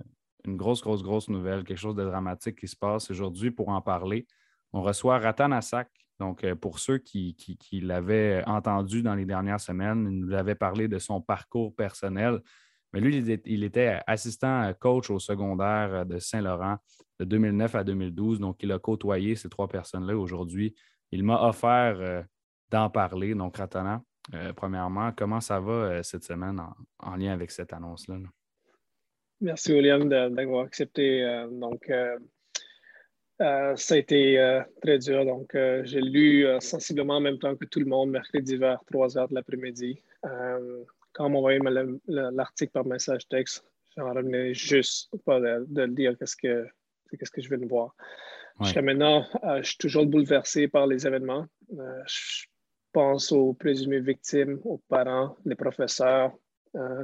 [0.44, 3.50] une, grosse, grosse, grosse nouvelle, quelque chose de dramatique qui se passe aujourd'hui.
[3.50, 4.26] Pour en parler,
[4.72, 5.88] on reçoit Ratan Assak.
[6.18, 10.86] Donc, pour ceux qui, qui, l'avaient entendu dans les dernières semaines, il nous avait parlé
[10.86, 12.40] de son parcours personnel.
[12.92, 13.16] Mais lui,
[13.46, 16.76] il était assistant coach au secondaire de Saint-Laurent
[17.18, 18.38] de 2009 à 2012.
[18.38, 20.76] Donc, il a côtoyé ces trois personnes-là aujourd'hui.
[21.10, 22.24] Il m'a offert
[22.70, 23.34] d'en parler.
[23.34, 24.00] Donc, Ratana,
[24.34, 26.60] euh, premièrement, comment ça va euh, cette semaine
[27.00, 28.16] en, lien avec cette annonce-là?
[29.40, 31.24] Merci, William, d'avoir accepté.
[31.24, 31.90] Euh, donc,
[33.38, 35.24] ça a été très dur.
[35.24, 35.50] Donc,
[35.82, 39.34] j'ai lu sensiblement en même temps que tout le monde, mercredi vers 3 heures de
[39.34, 40.00] l'après-midi.
[40.22, 41.58] quand on m'a envoyé
[42.06, 43.64] l'article par message texte,
[43.96, 46.68] j'en revenais juste pas de, le dire qu'est-ce que,
[47.18, 47.96] qu'est-ce que je viens de voir.
[48.60, 51.46] Jusqu'à maintenant, je suis toujours bouleversé par les événements.
[52.06, 52.44] je
[52.92, 56.32] pense aux présumées victimes, aux parents, les professeurs,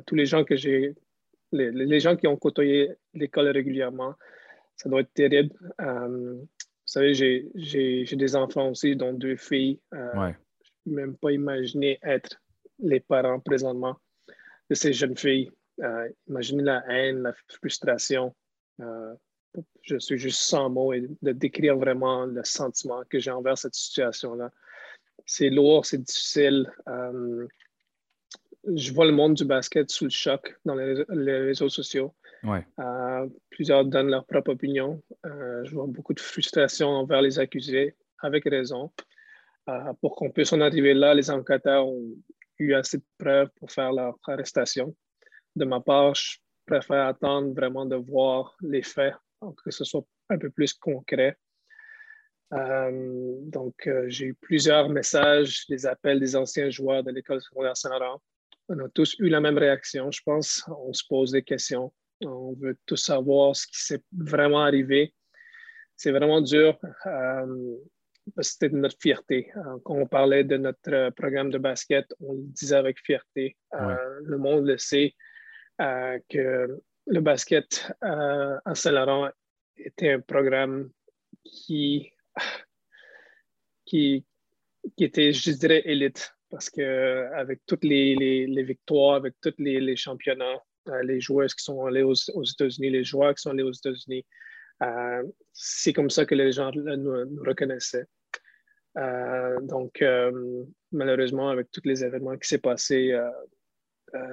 [0.07, 0.95] tous les gens que j'ai,
[1.53, 4.15] les, les, gens qui ont côtoyé l'école régulièrement.
[4.77, 5.55] Ça doit être terrible.
[6.89, 7.13] Vous savez,
[7.55, 9.79] j'ai des enfants aussi, dont deux filles.
[9.93, 12.41] Euh, je ne peux même pas imaginer être
[12.79, 14.01] les parents présentement
[14.71, 15.51] de ces jeunes filles.
[15.83, 18.35] Euh, imaginez la haine, la frustration.
[18.81, 19.15] Euh,
[19.83, 23.75] je suis juste sans mots et de décrire vraiment le sentiment que j'ai envers cette
[23.75, 24.51] situation-là.
[25.29, 26.69] C'est lourd, c'est difficile.
[28.65, 32.13] je vois le monde du basket sous le choc dans les réseaux sociaux.
[32.45, 35.03] Euh, plusieurs donnent leur propre opinion.
[35.27, 38.93] Euh, je vois beaucoup de frustration envers les accusés, avec raison.
[39.69, 42.15] Euh, pour qu'on puisse en arriver là, les enquêteurs ont
[42.59, 44.95] eu assez de preuves pour faire leur arrestation.
[45.57, 49.15] De ma part, je préfère attendre vraiment de voir les faits,
[49.65, 51.37] que ce soit un peu plus concret.
[52.51, 58.21] Donc, j'ai eu plusieurs messages, des appels des anciens joueurs de l'école secondaire Saint-Laurent.
[58.71, 60.63] On a tous eu la même réaction, je pense.
[60.69, 61.93] On se pose des questions.
[62.21, 65.15] On veut tous savoir ce qui s'est vraiment arrivé.
[65.97, 66.79] C'est vraiment dur.
[67.07, 67.77] Euh,
[68.41, 69.51] c'était notre fierté.
[69.57, 73.57] Euh, quand on parlait de notre programme de basket, on le disait avec fierté.
[73.75, 75.15] Euh, le monde le sait
[75.79, 79.31] que le basket à Saint-Laurent
[79.77, 80.91] était un programme
[81.45, 82.13] qui,
[83.85, 84.25] qui,
[84.97, 88.15] qui était, je dirais, élite parce qu'avec toutes les,
[88.47, 92.91] les, victoires, avec tous les, les championnats, euh, les joueurs qui sont allés aux, États-Unis,
[92.91, 94.25] les joueurs qui sont allés aux États-Unis.
[94.83, 95.23] Euh,
[95.53, 98.07] c'est comme ça que les gens nous, reconnaissaient.
[98.97, 100.03] Euh, donc,
[100.93, 103.19] malheureusement, avec tous les événements qui s'est passé,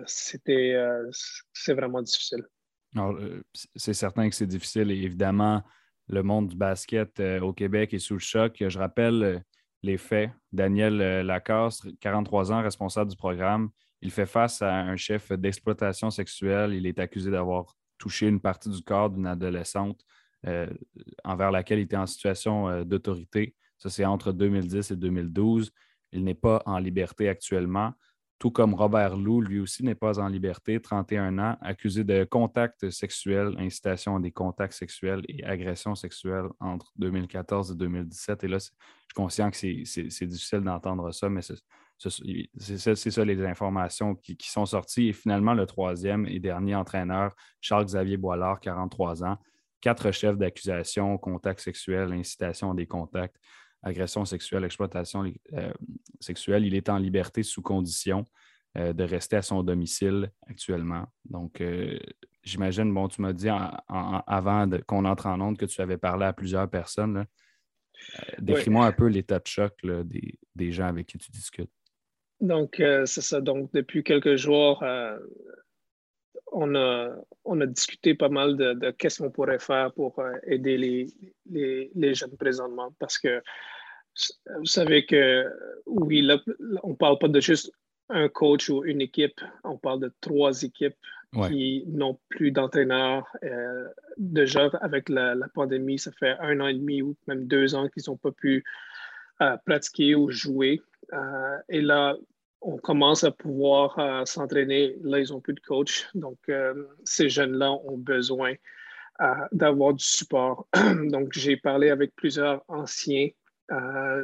[0.06, 0.76] c'était,
[1.54, 2.46] c'est vraiment difficile.
[3.76, 5.62] c'est certain que c'est difficile et évidemment,
[6.08, 8.64] le monde du basket au Québec est sous le choc.
[8.68, 9.44] Je rappelle
[9.84, 10.32] les faits.
[10.52, 13.70] Daniel Lacasse, 43 ans, responsable du programme,
[14.02, 16.74] il fait face à un chef d'exploitation sexuelle.
[16.74, 20.02] Il est accusé d'avoir touché une partie du corps d'une adolescente
[20.46, 20.68] euh,
[21.24, 23.56] envers laquelle il était en situation euh, d'autorité.
[23.78, 25.72] Ça, c'est entre 2010 et 2012.
[26.12, 27.94] Il n'est pas en liberté actuellement,
[28.38, 32.90] tout comme Robert Lou, lui aussi n'est pas en liberté, 31 ans, accusé de contact
[32.90, 38.44] sexuel, incitation à des contacts sexuels et agression sexuelle entre 2014 et 2017.
[38.44, 38.74] Et là, je suis
[39.16, 45.08] conscient que c'est difficile d'entendre ça, mais c'est ça les informations qui, sont sorties.
[45.08, 49.38] Et finalement, le troisième et dernier entraîneur, Charles-Xavier Boilard, 43 ans,
[49.80, 53.38] quatre chefs d'accusation, contact sexuel, incitation à des contacts,
[53.86, 55.72] agression sexuelle, exploitation euh,
[56.20, 56.66] sexuelle.
[56.66, 58.26] Il est en liberté sous condition
[58.78, 61.06] euh, de rester à son domicile actuellement.
[61.24, 61.98] Donc, euh,
[62.44, 66.34] j'imagine, bon, tu m'as dit avant qu'on entre en onde que tu avais parlé à
[66.34, 67.26] plusieurs personnes.
[68.40, 69.74] Décris-moi un peu l'état de choc
[70.56, 71.72] des gens avec qui tu discutes.
[72.42, 73.40] Donc, c'est ça.
[73.40, 74.84] Donc, depuis quelques jours,
[76.52, 80.78] on, a, on a discuté pas mal de, qu'est-ce qu'on pourrait faire pour euh, aider
[80.78, 81.08] les,
[81.96, 82.94] les, jeunes présentement.
[83.00, 83.42] Parce que
[84.60, 85.46] vous savez que,
[85.86, 86.40] oui, là,
[86.84, 87.72] on ne parle pas de juste
[88.10, 90.96] un coach ou une équipe, on parle de trois équipes
[91.50, 93.28] qui n'ont plus d'entraîneurs.
[94.16, 97.90] déjà, avec la, la, pandémie, ça fait un an et demi ou même deux ans
[97.90, 98.64] qu'ils n'ont pas pu
[99.66, 100.82] pratiquer ou jouer.
[101.14, 102.16] Euh, et là,
[102.66, 104.96] on commence à pouvoir euh, s'entraîner.
[105.04, 106.10] Là, ils n'ont plus de coach.
[106.16, 106.74] Donc, euh,
[107.04, 108.54] ces jeunes-là ont besoin
[109.54, 110.68] d'avoir du support.
[111.10, 113.30] Donc, j'ai parlé avec plusieurs anciens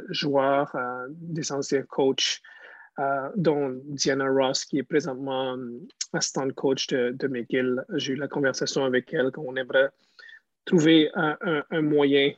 [0.10, 0.76] joueurs,
[1.12, 2.42] des anciens coachs,
[3.38, 5.58] dont Diana Ross, qui est présentement
[6.12, 7.86] assistant coach de, McGill.
[7.96, 9.92] J'ai eu la conversation avec elle qu'on aimerait
[10.66, 12.34] trouver un, moyen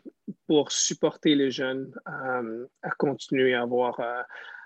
[0.46, 4.00] pour supporter les jeunes euh, à continuer à avoir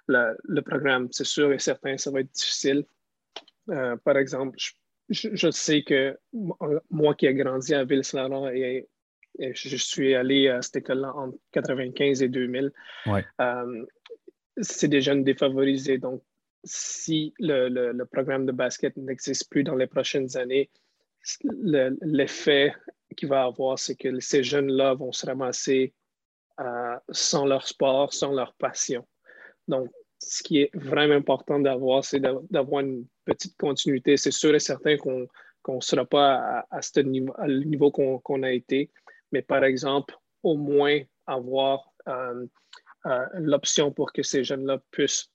[0.09, 1.07] euh, le programme.
[1.11, 2.85] C'est sûr et certain, ça va être difficile.
[3.69, 4.57] Euh, par exemple,
[5.09, 6.17] je, sais que
[6.89, 8.01] moi qui ai grandi à ville
[8.53, 8.87] et,
[9.39, 12.71] et, je suis allé à cette école-là en 95 et 2000,
[14.61, 15.97] c'est des jeunes défavorisés.
[15.97, 16.23] Donc,
[16.63, 20.69] si le programme de basket n'existe plus dans les prochaines années,
[22.01, 22.73] l'effet
[23.15, 25.93] qu'il va avoir, c'est que ces jeunes-là vont se ramasser
[26.59, 29.05] euh, sans leur sport, sans leur passion.
[29.67, 34.17] Donc, ce qui est vraiment important d'avoir, c'est d'avoir une petite continuité.
[34.17, 35.27] C'est sûr et certain qu'on
[35.67, 38.89] ne sera pas à, ce niveau, niveau qu'on a été,
[39.31, 42.45] mais par exemple, au moins avoir euh,
[43.05, 45.29] euh, l'option pour que ces jeunes-là puissent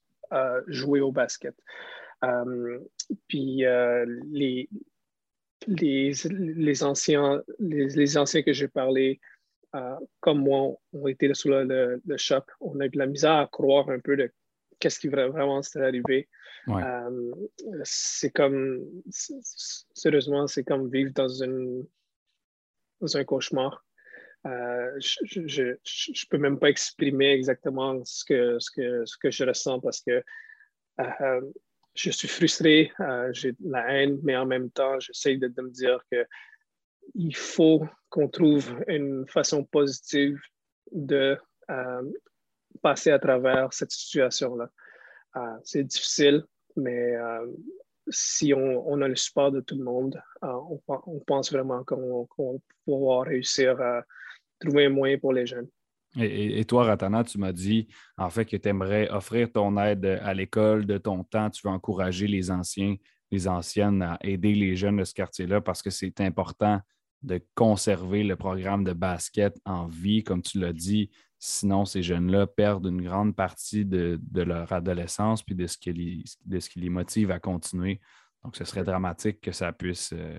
[0.66, 1.54] jouer au basket.
[3.28, 3.64] puis
[4.32, 4.68] les,
[5.66, 9.20] les, les, anciens, les, anciens que j'ai parlé,
[10.20, 12.44] comme moi, ont été sous le, le, choc.
[12.60, 14.30] On a eu de la misère à croire un peu de
[14.78, 16.28] qu'est-ce qui vraiment serait arrivé.
[17.84, 18.80] c'est comme,
[19.94, 21.86] sérieusement, c'est comme vivre dans, une,
[23.00, 23.84] dans un cauchemar.
[24.46, 29.44] Euh, je ne peux même pas exprimer exactement ce que, ce que, ce que je
[29.44, 30.22] ressens parce que
[31.00, 31.40] euh,
[31.94, 35.70] je suis frustré, euh, j'ai de la haine, mais en même temps, j'essaie de, me
[35.70, 40.38] dire qu'il faut qu'on trouve une façon positive
[40.92, 41.38] de
[42.82, 44.68] passer à travers cette situation-là.
[45.64, 46.44] C'est difficile,
[46.76, 47.14] mais
[48.10, 53.26] si on, a le support de tout le monde, on, pense vraiment qu'on va pouvoir
[53.26, 54.02] réussir à
[54.60, 55.68] trouver un moyen pour les jeunes.
[56.18, 60.34] Et, toi, Ratana, tu m'as dit en fait que tu aimerais offrir ton aide à
[60.34, 61.48] l'école de ton temps.
[61.48, 62.96] Tu veux encourager les anciens,
[63.30, 66.82] les anciennes à aider les jeunes de ce quartier-là parce que c'est important
[67.22, 71.10] de conserver le programme de basket en vie, comme tu l'as dit.
[71.38, 76.24] Sinon, ces jeunes-là perdent une grande partie de, leur adolescence puis de ce, qui les,
[76.44, 78.00] de ce qui les motive à continuer.
[78.44, 80.38] Donc, ce serait dramatique que ça puisse, euh,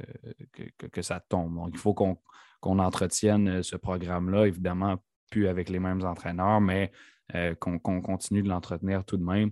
[0.52, 1.56] que, que, ça tombe.
[1.56, 6.91] Donc, il faut qu'on entretienne euh, ce programme-là, évidemment, plus avec les mêmes entraîneurs, mais
[7.34, 9.52] euh, qu'on continue de l'entretenir tout de même.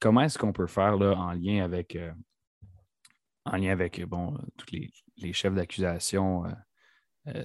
[0.00, 1.96] Comment est-ce qu'on peut faire là, en lien avec,
[3.44, 4.90] en lien avec bon, tous les,
[5.32, 6.44] chefs d'accusation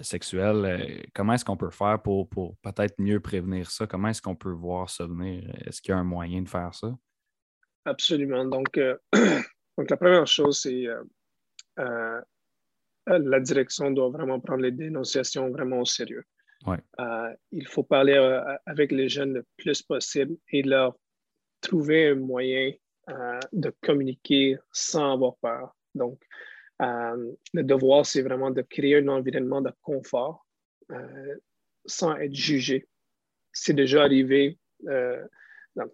[0.01, 3.88] sexuelle, comment est-ce qu'on peut faire pour, pour peut-être mieux prévenir ça?
[3.88, 5.49] Comment est-ce qu'on peut voir ça venir?
[5.65, 6.93] Est-ce qu'il y a un moyen de faire ça?
[7.86, 8.45] Absolument.
[8.45, 8.73] Donc,
[9.77, 10.88] donc la première chose, c'est
[13.08, 16.23] la direction doit vraiment prendre les dénonciations vraiment au sérieux.
[16.99, 20.95] Euh, il faut parler euh, avec les jeunes le plus possible et leur
[21.62, 22.73] trouver un moyen
[23.10, 25.75] euh, de communiquer sans avoir peur.
[25.95, 26.21] Donc,
[26.80, 30.46] le devoir, c'est vraiment de créer un environnement de confort
[31.86, 32.88] sans être jugé.
[33.52, 34.58] C'est déjà arrivé.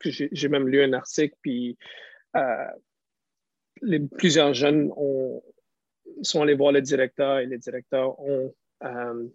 [0.04, 1.78] j'ai même lu un article, puis
[4.18, 5.42] plusieurs jeunes ont,
[6.22, 9.28] sont allés voir le directeur et les directeurs ont euh,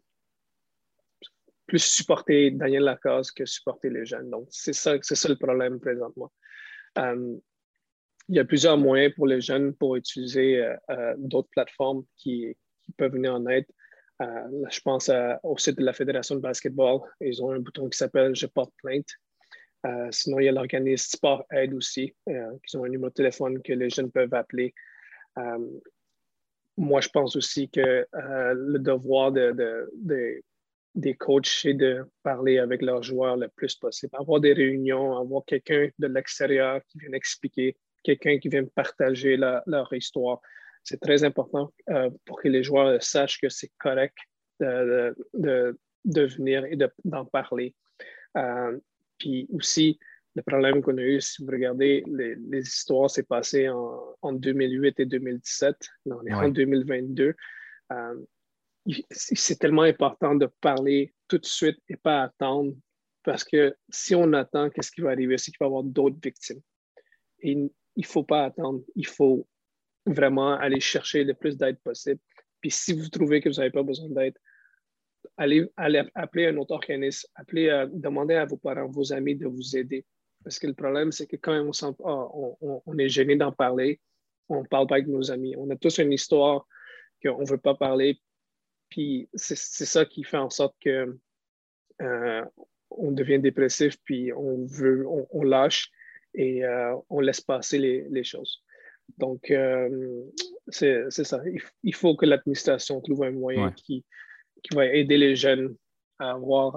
[1.67, 4.31] plus supporté Daniel Lacasse que supporté les jeunes.
[4.31, 6.33] Donc, c'est ça, ça le problème présentement.
[6.99, 7.37] Euh,
[8.31, 12.57] il y a plusieurs moyens pour les jeunes pour utiliser euh, d'autres plateformes qui,
[12.97, 13.67] peuvent venir en aide.
[14.19, 15.13] je pense
[15.45, 16.99] au site de la Fédération de basketball.
[17.21, 19.07] Ils ont un bouton qui s'appelle Je porte plainte.
[20.11, 22.13] sinon, il y a l'organisme Sport Aide aussi,
[22.67, 24.75] qui ont un numéro de téléphone que les jeunes peuvent appeler
[26.81, 27.81] moi, je pense aussi que
[28.15, 34.17] euh, le devoir des coachs, c'est de parler avec leurs joueurs le plus possible.
[34.19, 39.93] Avoir des réunions, avoir quelqu'un de l'extérieur qui vient expliquer, quelqu'un qui vient partager leur
[39.93, 40.41] histoire.
[40.85, 44.17] C'est très important euh, pour que les joueurs sachent que c'est correct
[44.61, 45.77] de, de,
[46.23, 47.75] venir et d'en parler.
[48.37, 48.79] Euh,
[49.19, 49.99] puis aussi,
[50.35, 55.07] le problème qu'on a eu, si vous regardez, les, histoires s'est passé en, 2008 et
[55.07, 55.77] 2017.
[56.07, 57.35] on est en 2022.
[57.93, 58.15] Euh,
[59.11, 62.75] c'est tellement important de parler tout de suite et pas attendre
[63.23, 65.37] parce que si on attend, qu'est-ce qui va arriver?
[65.37, 66.61] C'est qu'il va y avoir d'autres victimes.
[67.41, 68.83] Et il ne faut pas attendre.
[68.97, 69.47] Il faut
[70.07, 72.21] vraiment aller chercher le plus d'aide possible.
[72.61, 74.37] Puis si vous trouvez que vous n'avez pas besoin d'aide,
[75.37, 75.69] allez,
[76.15, 80.05] appeler un autre organisme, appelez, euh, demandez à vos parents, vos amis de vous aider.
[80.43, 84.01] Parce que le problème, c'est que quand on, sent, ah, on, est gêné d'en parler,
[84.49, 85.55] on ne parle pas avec nos amis.
[85.57, 86.67] On a tous une histoire
[87.23, 88.21] qu'on ne veut pas parler.
[88.89, 91.17] Puis c'est ça qui fait en sorte que
[92.03, 92.45] euh,
[92.91, 95.91] on devient dépressif, puis on veut, on, lâche
[96.35, 98.63] et euh, on laisse passer les, choses.
[99.19, 100.23] Donc, euh,
[100.69, 101.41] c'est ça.
[101.83, 104.05] Il, faut que l'administration trouve un moyen qui,
[104.63, 105.75] qui va aider les jeunes
[106.19, 106.77] à avoir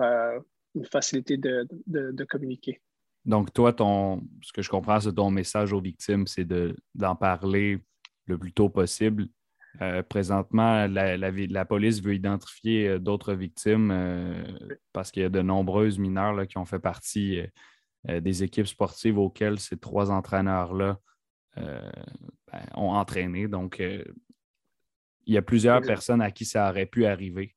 [0.76, 2.82] une facilité de communiquer.
[3.26, 6.48] Donc, toi, ton, ce que je comprends, c'est ton message aux victimes, c'est
[6.94, 7.80] d'en parler
[8.26, 9.28] le plus tôt possible.
[9.82, 14.44] Euh, présentement, la, la, police veut identifier euh, d'autres victimes euh,
[14.92, 17.42] parce qu'il y a de nombreuses mineurs qui ont fait partie
[18.06, 21.00] des équipes sportives auxquelles ces trois entraîneurs-là
[21.56, 21.92] ben,
[22.76, 23.48] ont entraîné.
[23.48, 27.56] Donc, il y a plusieurs personnes à qui ça aurait pu arriver.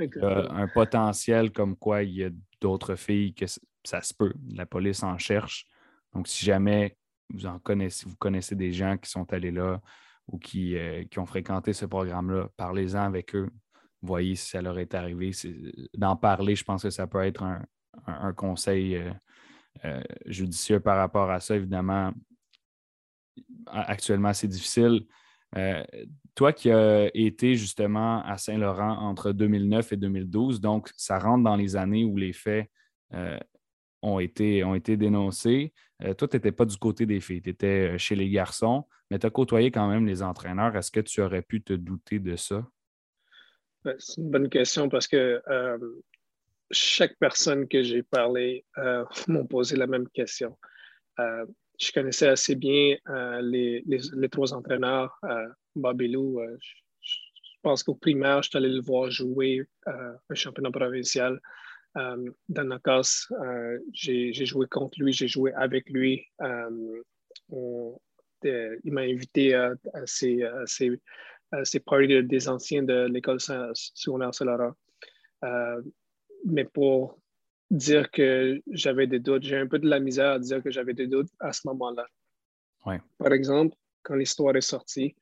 [0.00, 3.46] un potentiel comme quoi il y a d'autres filles que
[3.84, 4.32] ça se peut.
[4.52, 5.66] La police en cherche.
[6.12, 6.96] Donc, si jamais
[7.30, 9.80] vous en connaissez, vous connaissez des gens qui sont allés là
[10.26, 13.50] ou qui, euh, qui ont fréquenté ce programme-là, parlez-en avec eux.
[14.02, 15.32] Voyez si ça leur est arrivé.
[15.94, 19.10] D'en parler, je pense que ça peut être un, conseil euh,
[19.84, 21.56] euh, judicieux par rapport à ça.
[21.56, 22.12] Évidemment,
[23.66, 25.06] actuellement, c'est difficile.
[26.34, 31.56] toi qui as été justement à Saint-Laurent entre 2009 et 2012, donc ça rentre dans
[31.56, 32.70] les années où les faits
[34.02, 35.72] ont, été, ont été dénoncés.
[36.16, 39.26] toi, tu n'étais pas du côté des filles, tu étais chez les garçons, mais tu
[39.26, 40.76] as côtoyé quand même les entraîneurs.
[40.76, 42.66] Est-ce que tu aurais pu te douter de ça?
[43.84, 45.40] Ben, c'est une bonne question parce que
[46.70, 50.58] chaque personne que j'ai parlé euh, m'ont posé la même question.
[51.18, 51.46] Euh,
[51.78, 55.18] je connaissais assez bien euh, les, les, trois entraîneurs.
[55.76, 57.12] Bobby Lou, je,
[57.62, 61.40] pense qu'au primaire, je suis allé le voir jouer un championnat provincial.
[61.94, 63.28] dans casse,
[63.92, 66.26] j'ai joué contre lui, j'ai joué avec lui.
[68.42, 74.74] il m'a invité à, ses, à ses, parties des anciens de l'école secondaire Solara
[76.44, 77.18] mais pour
[77.70, 80.94] dire que j'avais des doutes, j'ai un peu de la misère à dire que j'avais
[80.94, 82.06] des doutes à ce moment-là.
[83.18, 85.14] Par exemple, quand l'histoire est sortie,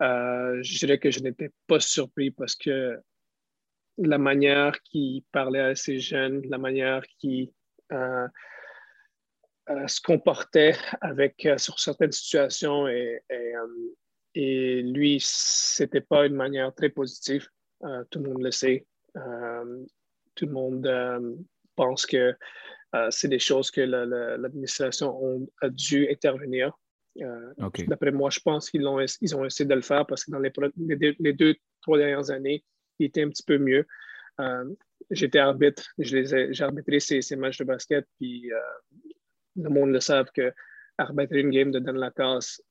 [0.00, 2.98] euh, je dirais que je n'étais pas surpris parce que
[3.98, 7.50] la manière qu'il parlait à ces jeunes, la manière qu'il
[7.92, 8.26] euh,
[9.68, 13.52] euh, se comportait avec, sur certaines situations et, et,
[14.34, 17.46] et lui, c'était pas une manière très positive.
[18.10, 18.86] tout le monde le sait
[20.40, 21.34] tout le monde euh,
[21.76, 22.34] pense que
[22.94, 26.72] euh, c'est des choses que l'administration a dû intervenir.
[27.20, 27.52] Euh,
[27.86, 30.38] d'après moi, je pense qu'ils ont, ils ont essayé de le faire parce que dans
[30.38, 30.50] les,
[31.18, 32.64] les, deux, trois dernières années,
[32.98, 33.86] il était un petit peu mieux.
[35.10, 38.50] J'étais arbitre, j'ai arbitré ces, ces, matchs de basket, puis
[39.56, 40.52] le monde le savent que
[40.96, 42.62] arbitrer une game de Dan Lacasse,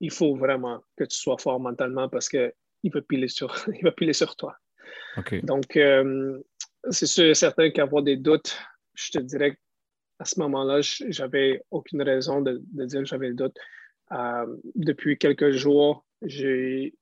[0.00, 2.52] il faut vraiment que tu sois fort mentalement parce qu'il
[2.92, 4.56] va piler sur, il va piler sur toi.
[5.42, 5.76] Donc,
[6.90, 8.58] c'est sûr et certain qu'avoir des doutes,
[8.94, 9.52] je te dirais
[10.18, 13.56] qu'à ce moment-là, j'avais aucune raison de, dire que j'avais des doutes.
[14.12, 16.92] Euh, depuis quelques jours, j'ai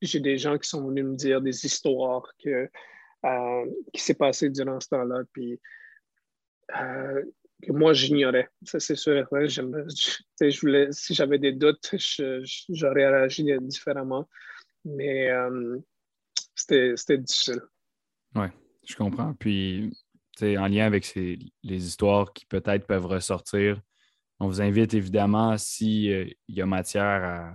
[0.00, 4.88] des gens qui sont venus me dire des histoires euh, qui s'est passé durant ce
[4.88, 5.60] temps-là, puis
[6.80, 7.22] euh,
[7.62, 8.48] que moi j'ignorais.
[8.64, 9.26] Ça, c'est sûr.
[9.32, 11.94] Je, voulais, si j'avais des doutes,
[12.68, 14.28] j'aurais réagi différemment,
[14.84, 15.30] mais
[16.54, 17.60] c'était difficile.
[18.34, 18.46] Oui.
[18.86, 19.34] Je comprends.
[19.34, 19.92] Puis,
[20.42, 23.80] en lien avec les histoires qui peut-être peuvent ressortir,
[24.38, 27.54] on vous invite évidemment, s'il euh, y a matière à,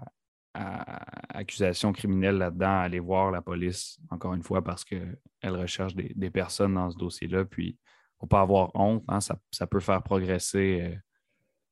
[1.29, 6.29] accusation criminelle là-dedans, à aller voir la police, encore une fois, parce qu'elle recherche des,
[6.29, 7.45] personnes dans ce dossier-là.
[7.45, 9.03] Puis, il ne faut pas avoir honte.
[9.07, 10.81] Hein, ça, peut faire progresser.
[10.81, 10.95] Euh,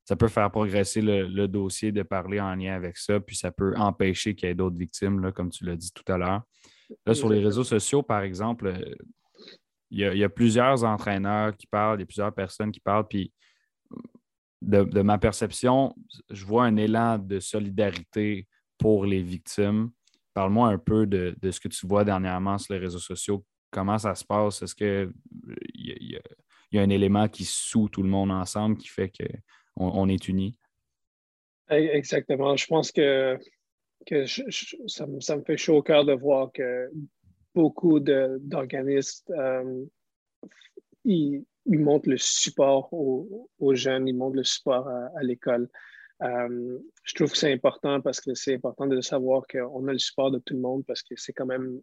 [0.05, 3.75] ça peut faire progresser le, dossier de parler en lien avec ça, puis ça peut
[3.75, 6.43] empêcher qu'il y ait d'autres victimes, là, comme tu l'as dit tout à l'heure.
[7.05, 8.73] Là, sur les réseaux sociaux, par exemple,
[9.91, 13.07] euh, il y, a, plusieurs entraîneurs qui parlent, il y a plusieurs personnes qui parlent,
[13.07, 13.33] puis
[14.61, 15.95] de, ma perception,
[16.29, 18.47] je vois un élan de solidarité
[18.77, 19.91] pour les victimes.
[20.33, 23.43] Parle-moi un peu de, ce que tu vois dernièrement sur les réseaux sociaux.
[23.71, 24.61] Comment ça se passe?
[24.61, 25.11] Est-ce qu'il
[25.75, 26.17] y,
[26.71, 30.27] y, a un élément qui sous tout le monde ensemble qui fait qu'on on est
[30.27, 30.57] unis?
[31.69, 32.55] Exactement.
[32.55, 33.37] Je pense que,
[34.87, 36.89] ça, me fait chaud au cœur de voir que
[37.59, 39.83] beaucoup d'organismes, euh,
[41.03, 45.67] ils, montrent le support aux, jeunes, ils montrent le support à, l'école.
[46.23, 49.99] Euh, je trouve que c'est important parce que c'est important de savoir qu'on a le
[49.99, 51.81] support de tout le monde parce que c'est quand même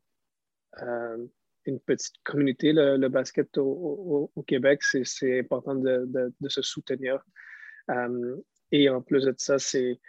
[0.82, 1.26] euh,
[1.66, 4.82] une petite communauté, le, basket au, Québec.
[4.82, 7.22] C'est important de, se soutenir.
[8.72, 10.00] et en plus de ça, c'est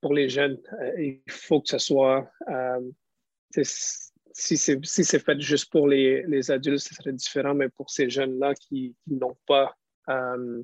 [0.00, 0.58] pour les jeunes.
[0.96, 2.30] il faut que ce soit
[4.34, 8.94] si c'est fait juste pour les, adultes, ce serait différent, mais pour ces jeunes-là qui,
[9.06, 9.76] n'ont pas
[10.08, 10.62] euh,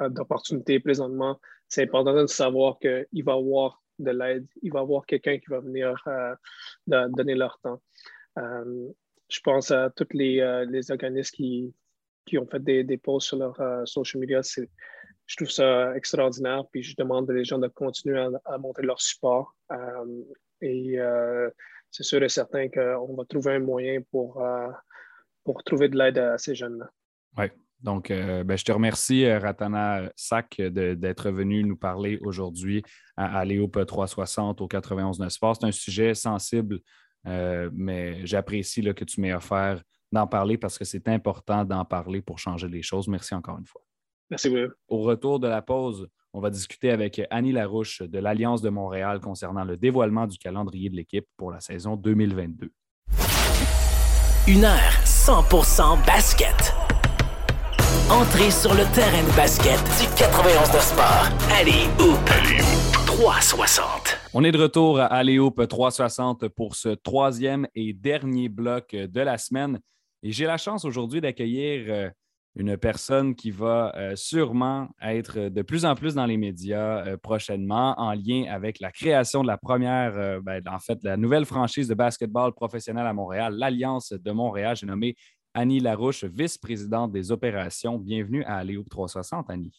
[0.00, 4.78] euh, d'opportunité présentement, c'est important de savoir qu'il va y avoir de l'aide, il va
[4.78, 6.34] y avoir quelqu'un qui va venir euh,
[6.86, 7.82] donner leur temps.
[8.36, 10.40] je pense à tous les,
[10.90, 14.42] organismes qui, ont fait des, des posts sur leur social media.
[15.26, 19.00] Je trouve ça extraordinaire, puis je demande aux gens de continuer à, à montrer leur
[19.00, 19.56] support.
[20.62, 20.98] et
[21.90, 24.68] c'est sûr et certain qu'on va trouver un moyen pour, euh,
[25.44, 26.90] pour trouver de l'aide à ces jeunes-là.
[27.38, 27.46] Oui.
[27.80, 32.82] Donc, euh, ben, je te remercie, euh, Ratana Sac, d'être venu nous parler aujourd'hui
[33.16, 35.56] à, à Léo 360 au 91 Sport.
[35.58, 36.80] C'est un sujet sensible,
[37.24, 42.38] mais j'apprécie que tu m'aies offert d'en parler parce que c'est important d'en parler pour
[42.38, 43.08] changer les choses.
[43.08, 43.82] Merci encore une fois.
[44.28, 44.70] Merci, Will.
[44.88, 49.20] Au retour de la pause, on va discuter avec Annie Larouche de l'Alliance de Montréal
[49.20, 52.70] concernant le dévoilement du calendrier de l'équipe pour la saison 2022.
[54.48, 56.74] Une heure 100% basket.
[58.10, 61.28] Entrée sur le terrain de basket du 91 de sport.
[61.52, 62.62] Allez, Allez,
[63.06, 64.18] 360.
[64.32, 69.36] On est de retour à Aléoupe 360 pour ce troisième et dernier bloc de la
[69.36, 69.80] semaine.
[70.22, 72.10] Et j'ai la chance aujourd'hui d'accueillir euh,
[72.56, 77.16] une personne qui va euh, sûrement être de plus en plus dans les médias euh,
[77.16, 81.88] prochainement en lien avec la création de la première, ben, en fait, la nouvelle franchise
[81.88, 84.76] de basketball professionnel à Montréal, l'Alliance de Montréal.
[84.76, 85.14] J'ai nommé
[85.54, 87.98] Annie Larouche, vice-présidente des opérations.
[87.98, 89.72] Bienvenue à Aléoupe 360, Annie.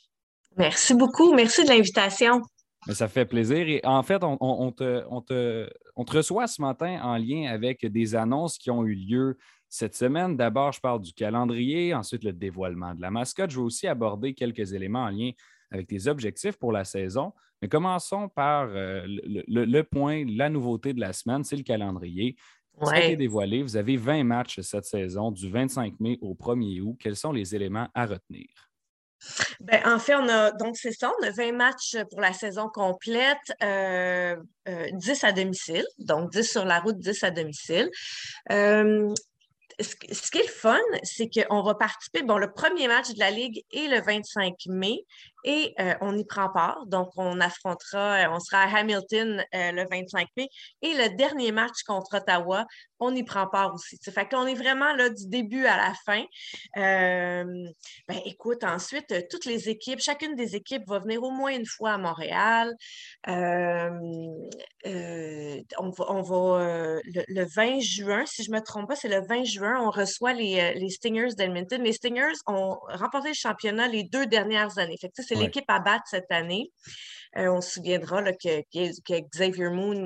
[0.57, 1.33] Merci beaucoup.
[1.33, 2.41] Merci de l'invitation.
[2.87, 3.67] Mais ça fait plaisir.
[3.67, 8.83] Et en fait, on, te, reçoit ce matin en lien avec des annonces qui ont
[8.85, 9.37] eu lieu
[9.71, 10.35] cette semaine.
[10.35, 13.49] D'abord, je parle du calendrier, ensuite le dévoilement de la mascotte.
[13.49, 15.31] Je vais aussi aborder quelques éléments en lien
[15.71, 17.31] avec tes objectifs pour la saison.
[17.61, 22.35] Mais commençons par euh, le, point, la nouveauté de la semaine, c'est le calendrier.
[22.83, 23.61] Ça a été dévoilé.
[23.61, 26.97] Vous avez 20 matchs cette saison, du 25 mai au 1er août.
[26.99, 28.47] Quels sont les éléments à retenir?
[29.59, 32.69] Ben, en fait, on a donc c'est ça, on a 20 matchs pour la saison
[32.69, 34.35] complète, 10 euh,
[34.67, 37.89] euh, à domicile, donc 10 sur la route, 10 à domicile.
[38.51, 39.13] Euh,
[39.83, 39.95] ce,
[40.31, 42.23] qui est le fun, c'est qu'on va participer.
[42.23, 45.05] Bon, le premier match de la Ligue est le 25 mai
[45.43, 46.85] et on y prend part.
[46.85, 50.49] Donc, on affrontera, on sera à Hamilton le 25 mai.
[50.83, 52.67] Et le dernier match contre Ottawa,
[53.01, 53.97] on y prend part aussi.
[54.11, 56.23] Fait qu'on est vraiment là du début à la fin.
[56.77, 57.43] Euh,
[58.07, 61.93] ben, écoute, ensuite, toutes les équipes, chacune des équipes va venir au moins une fois
[61.93, 62.73] à Montréal.
[63.27, 63.89] Euh,
[64.85, 69.43] euh, on va, le, 20 juin, si je ne me trompe pas, c'est le 20
[69.45, 71.81] juin, on reçoit les, Stingers d'Edmonton.
[71.81, 74.97] Les Stingers ont remporté le championnat les deux dernières années.
[74.99, 76.71] Fait c'est l'équipe à battre cette année.
[77.35, 80.05] on se souviendra que, Xavier Moon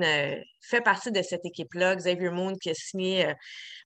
[0.66, 1.96] fait partie de cette équipe-là.
[1.96, 3.34] Xavier Moon qui a signé euh,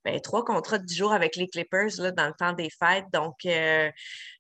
[0.05, 3.07] ben, trois contrats de 10 jours avec les Clippers là, dans le temps des fêtes.
[3.13, 3.91] Donc, euh,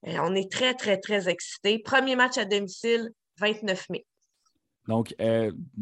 [0.07, 1.79] euh, on est très, très, très excités.
[1.79, 4.07] Premier match à domicile, 29 mai.
[4.89, 5.15] Donc,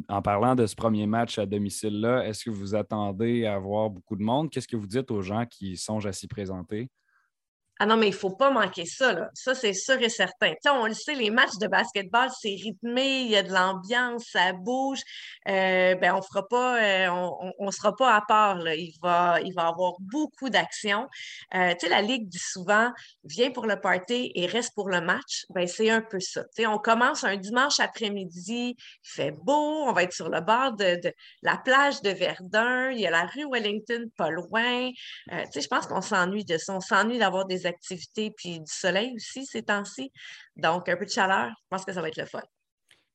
[0.08, 4.16] en parlant de ce premier match à domicile-là, est-ce que vous attendez à voir beaucoup
[4.16, 4.50] de monde?
[4.50, 6.90] Qu'est-ce que vous dites aux gens qui songent à s'y présenter?
[7.80, 9.12] Ah non, mais il ne faut pas manquer ça.
[9.12, 9.30] Là.
[9.34, 10.52] Ça, c'est sûr et certain.
[10.66, 14.52] on le sait, les matchs de basketball, c'est rythmé, il y a de l'ambiance, ça
[14.52, 15.00] bouge.
[15.48, 17.08] Euh, ben, on fera pas, euh,
[17.58, 18.56] on ne sera pas à part.
[18.56, 18.74] Là.
[18.74, 21.06] Il, va, il va avoir beaucoup d'actions.
[21.54, 22.90] Euh, la Ligue dit souvent
[23.24, 25.46] viens pour le party et reste pour le match.
[25.50, 26.42] Ben, c'est un peu ça.
[26.66, 31.00] on commence un dimanche après-midi, il fait beau, on va être sur le bord de,
[31.42, 34.90] la plage de Verdun, il y a la rue Wellington pas loin.
[35.28, 36.74] je pense qu'on s'ennuie de ça.
[36.74, 40.10] On s'ennuie d'avoir des activités, puis du soleil aussi ces temps-ci.
[40.56, 42.42] Donc, un peu de chaleur, je pense que ça va être le fun.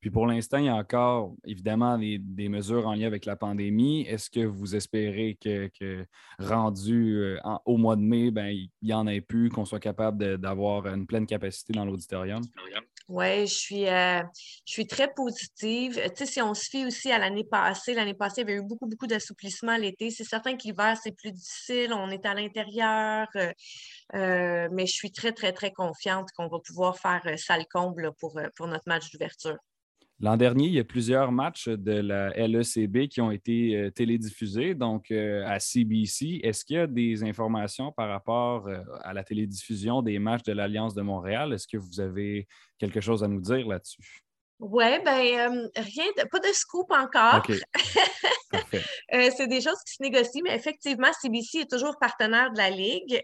[0.04, 4.02] Puis pour l'instant, il y a encore évidemment des, mesures en lien avec la pandémie.
[4.02, 6.06] Est-ce que vous espérez que,
[6.40, 10.38] rendu euh, au mois de mai, ben, il y en ait plus, qu'on soit capable
[10.40, 12.42] d'avoir une pleine capacité dans l'auditorium?
[13.10, 14.22] Oui, je suis, euh,
[14.66, 15.96] je suis très positive.
[16.16, 18.60] Tu sais, si on se fie aussi à l'année passée, l'année passée, il y avait
[18.60, 20.10] eu beaucoup, beaucoup d'assouplissement l'été.
[20.10, 21.94] C'est certain que l'hiver, c'est plus difficile.
[21.94, 23.28] On est à l'intérieur.
[24.16, 28.40] Euh, mais je suis très, très, très confiante qu'on va pouvoir faire salle comble pour,
[28.56, 29.58] pour notre match d'ouverture.
[30.20, 34.76] L'an dernier, il y a plusieurs matchs de la LECB qui ont été euh, télédiffusés,
[34.76, 36.40] donc euh, à CBC.
[36.44, 40.54] Est-ce qu'il y a des informations par rapport euh, à la télédiffusion des matchs de
[40.54, 41.52] l'Alliance de Montréal?
[41.52, 42.48] Est-ce que vous avez
[42.78, 44.22] quelque chose à nous dire là-dessus?
[44.60, 47.46] Oui, bien, rien, pas de scoop encore.
[49.12, 53.22] c'est des choses qui se négocient, mais effectivement, CBC est toujours partenaire de la Ligue.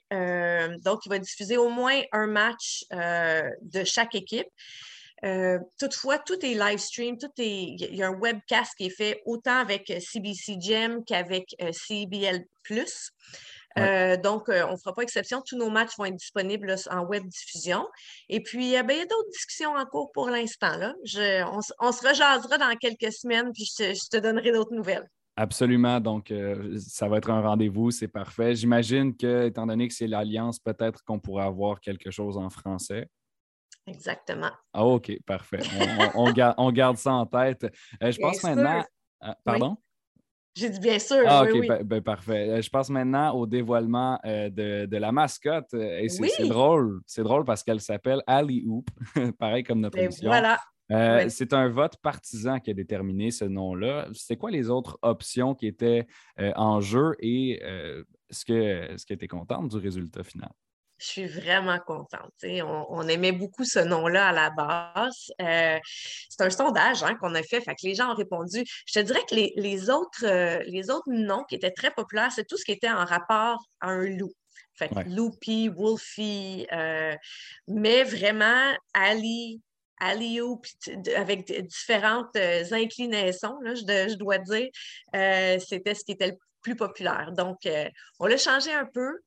[0.84, 4.48] donc, il va diffuser au moins un match de chaque équipe.
[5.26, 7.76] Euh, toutefois, tout est live stream, tout est.
[7.80, 12.46] Il y a un webcast qui est fait autant avec CBC Gem qu'avec euh, CBL.
[13.78, 15.42] Euh, donc, on ne fera pas exception.
[15.46, 17.88] Tous nos matchs vont être disponibles en web diffusion.
[18.28, 20.78] Et puis, ben, il y a d'autres discussions en cours pour l'instant.
[20.80, 25.08] on, on, se rejasera dans quelques semaines, puis je te, donnerai d'autres nouvelles.
[25.36, 26.00] Absolument.
[26.00, 26.32] Donc,
[26.78, 28.56] ça va être un rendez-vous, c'est parfait.
[28.56, 33.08] J'imagine que, étant donné que c'est l'Alliance, peut-être qu'on pourrait avoir quelque chose en français.
[33.90, 34.52] Exactement.
[34.74, 35.60] Ah, OK, parfait.
[36.16, 36.32] On,
[36.72, 37.66] garde, ça en tête.
[38.04, 38.84] Euh, je pense maintenant.
[39.44, 39.78] pardon?
[40.56, 41.24] J'ai dit bien sûr.
[41.26, 42.50] Ah, OK, ben, ben, parfait.
[42.50, 45.74] Euh, je passe maintenant au dévoilement euh, de, la mascotte.
[45.74, 47.02] Et c'est drôle.
[47.06, 48.90] C'est drôle parce qu'elle s'appelle Ali Hoop,
[49.40, 50.30] pareil comme notre ben, émission.
[50.30, 50.60] Voilà.
[51.30, 54.08] C'est un vote partisan qui a déterminé ce nom-là.
[54.14, 57.62] C'est quoi les autres options qui étaient en jeu et
[58.30, 60.52] est-ce que tu es contente du résultat final?
[61.00, 62.34] Je suis vraiment contente.
[62.44, 65.32] On, aimait beaucoup ce nom-là à la base.
[65.42, 65.80] Euh,
[66.30, 68.64] c'est un sondage hein, qu'on a fait, fait que les gens ont répondu.
[68.86, 72.46] Je te dirais que les, autres, euh, les autres noms qui étaient très populaires, c'est
[72.46, 74.34] tout ce qui était en rapport à un loup.
[74.76, 77.16] Fait Loopy, Wolfie, euh,
[77.68, 79.62] mais vraiment Ali,
[80.00, 80.66] alley-oop
[81.18, 82.38] avec différentes
[82.72, 84.70] inclinaisons, là, je, dois dire.
[85.12, 87.32] C'était ce qui était le plus populaire.
[87.32, 87.68] Donc,
[88.20, 89.20] on l'a changé un peu.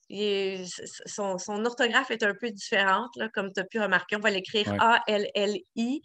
[1.06, 4.16] son, orthographe est un peu différente, là, comme tu as pu remarquer.
[4.16, 6.02] On va l'écrire A-L-L-I,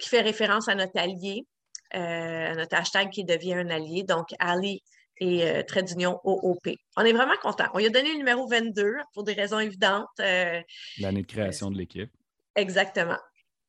[0.00, 1.46] qui fait référence à notre allié,
[1.90, 4.02] à notre hashtag qui devient un allié.
[4.02, 4.82] Donc, Ali
[5.18, 6.68] et euh, trait d'union OOP.
[6.96, 7.66] On est vraiment content.
[7.74, 10.08] On lui a donné le numéro 22 pour des raisons évidentes.
[10.20, 10.60] Euh,
[10.98, 12.10] L'année de création de l'équipe.
[12.56, 13.18] Exactement.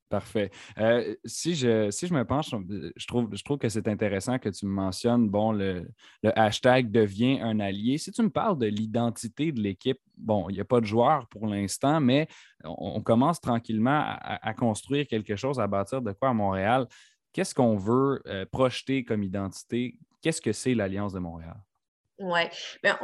[0.08, 0.52] Parfait.
[0.78, 4.48] Euh, si, je, si je me penche, je trouve, je trouve que c'est intéressant que
[4.48, 5.88] tu me mentionnes, bon, le,
[6.22, 7.98] hashtag devient un allié.
[7.98, 11.26] Si tu me parles de l'identité de l'équipe, bon, il n'y a pas de joueur
[11.28, 12.28] pour l'instant, mais
[12.62, 16.86] on, commence tranquillement à, construire quelque chose, à bâtir de quoi à Montréal.
[17.32, 19.98] Qu'est-ce qu'on veut projeter comme identité?
[20.22, 21.56] Qu'est-ce que c'est l'Alliance de Montréal?
[22.18, 22.40] Oui.
[22.82, 22.96] Ben,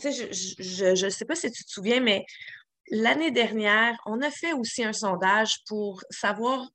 [0.00, 2.24] je ne sais pas si tu te souviens, mais
[2.90, 6.66] l'année dernière, on a fait aussi un sondage pour savoir.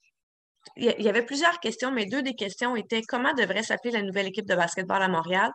[0.77, 4.27] Il y avait plusieurs questions, mais deux des questions étaient comment devrait s'appeler la nouvelle
[4.27, 5.51] équipe de basketball à Montréal?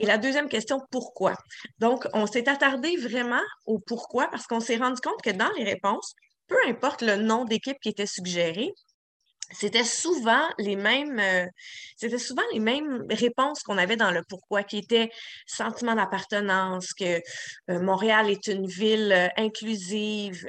[0.00, 1.34] Et la deuxième question, pourquoi?
[1.78, 5.64] Donc, on s'est attardé vraiment au pourquoi parce qu'on s'est rendu compte que dans les
[5.64, 6.14] réponses,
[6.46, 8.72] peu importe le nom d'équipe qui était suggéré,
[9.50, 11.46] c'était souvent les mêmes euh,
[11.96, 15.10] c'était souvent les mêmes réponses qu'on avait dans le pourquoi qui était
[15.46, 17.20] sentiment d'appartenance que
[17.70, 20.46] euh, Montréal est une ville euh, inclusive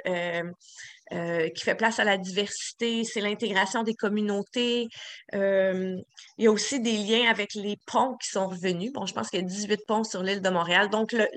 [1.55, 4.87] qui fait place à la diversité, c'est l'intégration des communautés.
[5.33, 6.03] il
[6.37, 8.93] y a aussi des liens avec les ponts qui sont revenus.
[8.93, 10.87] Bon, je pense qu'il y a 18 ponts sur l'île de Montréal.
[10.91, 11.27] Donc, le,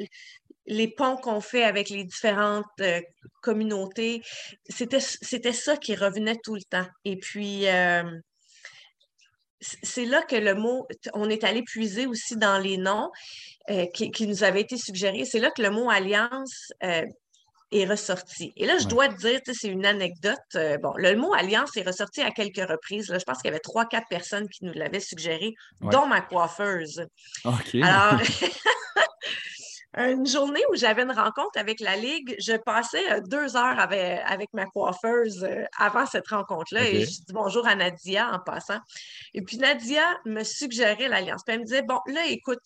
[0.67, 3.01] les ponts qu'on fait avec les différentes euh,
[3.43, 4.23] communautés,
[4.69, 6.87] c'était ça qui revenait tout le temps.
[7.05, 8.05] Et puis, euh,
[9.61, 13.11] c'est là que le mot, on est allé puiser aussi dans les noms
[13.71, 15.25] euh, qui, nous avaient été suggérés.
[15.25, 18.53] C'est là que le mot alliance est ressorti.
[18.57, 20.39] Et là, je dois te dire, c'est une anecdote.
[20.83, 23.09] bon, le mot alliance est ressorti à quelques reprises.
[23.09, 23.19] Là.
[23.19, 27.07] Je pense qu'il y avait trois, quatre personnes qui nous l'avaient suggéré, dont ma coiffeuse.
[27.45, 27.77] OK.
[27.77, 28.21] Alors,
[29.95, 34.49] une journée où j'avais une rencontre avec la Ligue, je passais euh, deux heures avec,
[34.55, 38.79] ma coiffeuse euh, avant cette rencontre-là et je dis bonjour à Nadia en passant.
[39.35, 41.43] Et puis Nadia me suggérait l'Alliance.
[41.45, 42.65] Puis elle me disait Bon, là, écoute,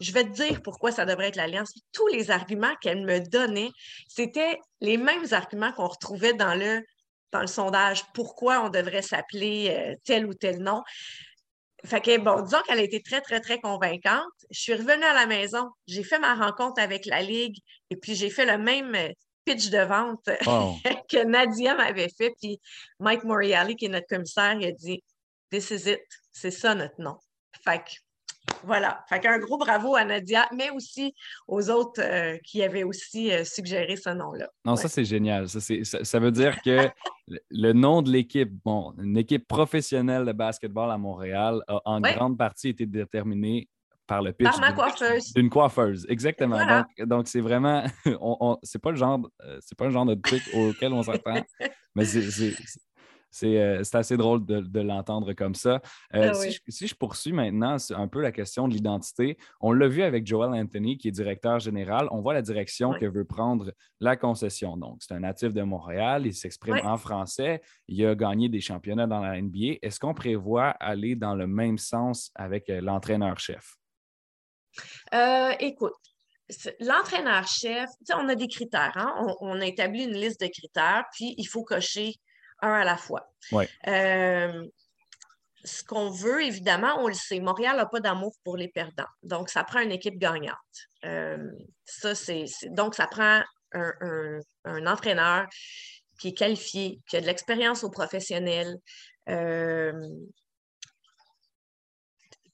[0.00, 1.72] je vais te dire pourquoi ça devrait être l'Alliance.
[1.92, 3.70] Tous les arguments qu'elle me donnait,
[4.08, 6.82] c'était les mêmes arguments qu'on retrouvait dans le
[7.32, 10.82] dans le sondage, pourquoi on devrait s'appeler euh, tel ou tel nom?
[11.84, 14.32] Fait que, bon, disons qu'elle a été très, très, très convaincante.
[14.50, 17.58] Je suis revenue à la maison, j'ai fait ma rencontre avec la Ligue
[17.90, 19.12] et puis j'ai fait le même euh,
[19.44, 20.24] pitch de vente
[21.08, 22.34] que Nadia m'avait fait.
[22.40, 22.60] Puis
[22.98, 25.02] Mike Moriali, qui est notre commissaire, il a dit
[25.50, 26.00] This is it,
[26.32, 27.18] c'est ça notre nom.
[27.64, 27.90] Fait que
[28.64, 29.04] voilà.
[29.08, 31.14] Fait qu'un gros bravo à Nadia, mais aussi
[31.48, 34.48] aux autres euh, qui avaient aussi euh, suggéré ce nom-là.
[34.64, 35.48] Non, ça, c'est génial.
[35.48, 36.88] Ça, ça, veut dire que
[37.50, 42.38] le nom de l'équipe, bon, une équipe professionnelle de basketball à Montréal a en grande
[42.38, 43.68] partie été déterminée
[44.06, 44.48] par le pitch.
[44.48, 45.32] Par ma coiffeuse.
[45.34, 46.58] D'une coiffeuse, exactement.
[46.98, 47.84] Donc, c'est vraiment,
[48.20, 51.42] on, c'est pas le genre, euh, c'est pas le genre de truc auquel on s'attend,
[51.94, 52.54] mais c'est
[53.44, 55.80] euh, c'est assez drôle de, l'entendre comme ça.
[56.14, 56.34] Euh, ah
[56.68, 60.50] si, je, poursuis maintenant un peu la question de l'identité, on l'a vu avec Joel
[60.50, 62.08] Anthony, qui est directeur général.
[62.10, 64.76] On voit la direction que veut prendre la concession.
[64.76, 69.06] Donc, c'est un natif de Montréal, il s'exprime en français, il a gagné des championnats
[69.06, 69.78] dans la NBA.
[69.82, 73.76] Est-ce qu'on prévoit aller dans le même sens avec euh, l'entraîneur-chef?
[75.58, 75.94] écoute,
[76.80, 78.92] l'entraîneur-chef, on a des critères.
[78.96, 79.34] Hein?
[79.40, 82.12] on, a établi une liste de critères, puis il faut cocher
[82.60, 83.30] un à la fois.
[83.86, 84.66] Euh,
[85.64, 89.04] ce qu'on veut, évidemment, on le sait, Montréal n'a pas d'amour pour les perdants.
[89.22, 90.54] Donc, ça prend une équipe gagnante.
[91.04, 91.50] Euh,
[91.84, 93.42] ça, c'est, donc, ça prend
[93.72, 95.46] un, entraîneur
[96.20, 98.76] qui est qualifié, qui a de l'expérience au professionnel,
[99.28, 99.92] euh,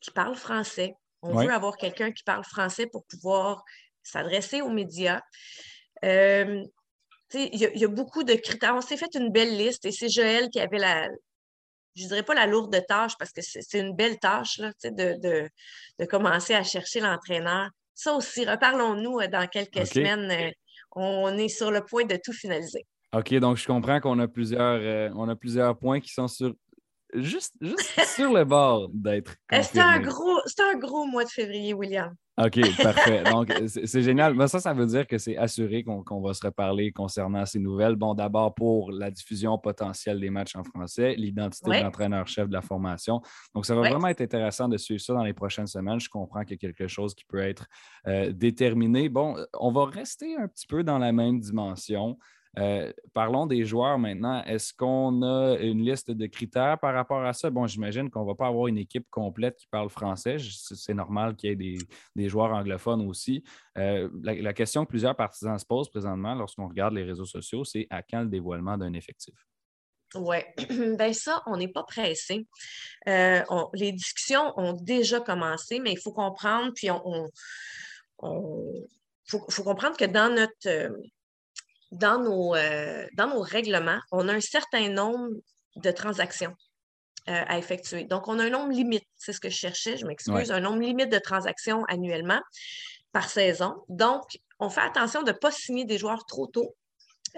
[0.00, 0.94] qui parle français.
[1.20, 3.62] On veut avoir quelqu'un qui parle français pour pouvoir
[4.02, 5.20] s'adresser aux médias
[7.34, 8.74] il y, a beaucoup de critères.
[8.74, 11.08] On s'est fait une belle liste et c'est Joël qui avait la,
[11.94, 15.48] je ne dirais pas la lourde tâche parce que c'est une belle tâche là, de,
[15.98, 17.70] de, commencer à chercher l'entraîneur.
[17.94, 20.30] Ça aussi, reparlons-nous euh, dans quelques semaines.
[20.30, 20.50] Euh,
[20.94, 22.86] on est sur le point de tout finaliser.
[23.14, 26.54] OK, donc je comprends qu'on a plusieurs, euh, on a plusieurs points qui sont sur
[27.14, 27.54] juste,
[28.16, 29.36] sur le bord d'être.
[29.50, 32.14] C'est un, gros, un gros mois de février, William.
[32.38, 33.22] OK, parfait.
[33.24, 34.34] Donc, c'est génial.
[34.34, 37.94] Mais ça, ça veut dire que c'est assuré qu'on va se reparler concernant ces nouvelles.
[37.94, 42.62] Bon, d'abord pour la diffusion potentielle des matchs en français, l'identité de l'entraîneur-chef de la
[42.62, 43.20] formation.
[43.54, 46.00] Donc, ça va vraiment être intéressant de suivre ça dans les prochaines semaines.
[46.00, 47.66] Je comprends qu'il y a quelque chose qui peut être
[48.06, 49.10] euh, déterminé.
[49.10, 52.18] Bon, on va rester un petit peu dans la même dimension.
[52.58, 54.42] Euh, parlons des joueurs maintenant.
[54.44, 57.48] Est-ce qu'on a une liste de critères par rapport à ça?
[57.50, 60.36] Bon, j'imagine qu'on ne va pas avoir une équipe complète qui parle français.
[60.38, 61.78] C'est normal qu'il y ait
[62.14, 63.42] des, joueurs anglophones aussi.
[63.78, 67.86] Euh, la, question que plusieurs partisans se posent présentement lorsqu'on regarde les réseaux sociaux, c'est
[67.88, 69.34] à quand le dévoilement d'un effectif?
[70.14, 70.36] Oui,
[70.98, 72.46] ben ça, on n'est pas pressé.
[73.08, 73.42] Euh,
[73.72, 77.30] les discussions ont déjà commencé, mais il faut comprendre, puis on,
[79.26, 80.92] faut, comprendre que dans notre
[81.92, 85.30] dans nos, euh, dans nos règlements, on a un certain nombre
[85.76, 86.54] de transactions
[87.28, 88.02] à effectuer.
[88.02, 90.80] Donc, on a un nombre limite, c'est ce que je cherchais, je m'excuse, un nombre
[90.80, 92.40] limite de transactions annuellement
[93.12, 93.76] par saison.
[93.88, 94.24] Donc,
[94.58, 96.74] on fait attention de ne pas signer des joueurs trop tôt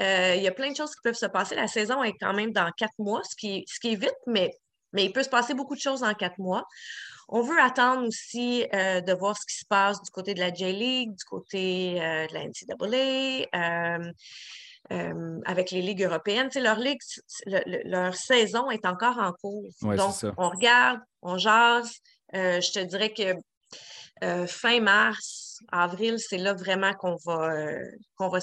[0.00, 1.54] euh, il y a plein de choses qui peuvent se passer.
[1.54, 4.50] La saison est quand même dans quatre mois, ce qui, ce qui est vite, mais,
[4.92, 6.64] mais il peut se passer beaucoup de choses en quatre mois.
[7.28, 10.52] On veut attendre aussi euh, de voir ce qui se passe du côté de la
[10.52, 14.00] J-League, du côté euh, de la NCAA.
[15.46, 16.50] avec les ligues européennes.
[16.56, 17.00] leur ligue,
[17.46, 19.68] leur saison est encore en cours.
[19.82, 21.92] Donc, on regarde, on jase.
[22.32, 23.34] je te dirais que
[24.46, 27.50] fin mars, avril, c'est là vraiment qu'on va,
[28.16, 28.40] qu'on va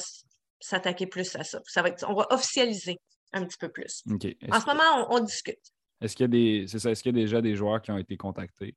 [0.59, 1.59] s'attaquer plus à ça.
[1.65, 2.97] ça va être, on va officialiser
[3.33, 4.03] un petit peu plus.
[4.07, 5.59] En ce moment, on, discute.
[6.01, 6.65] Est-ce qu'il y a des.
[6.67, 8.75] C'est ça, est-ce qu'il y a déjà des joueurs qui ont été contactés?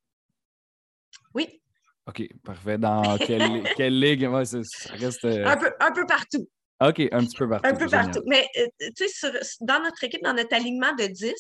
[1.34, 1.60] Oui.
[2.06, 2.76] OK, parfait.
[2.76, 4.28] Dans quelle, quelle ligue?
[4.44, 5.24] ça, reste.
[5.24, 6.46] Euh, un, peu, un peu partout.
[6.80, 7.66] OK, un petit peu partout.
[7.66, 8.22] Un peu partout.
[8.26, 9.30] Mais euh, tu sais,
[9.62, 11.32] dans notre équipe, dans notre alignement de 10,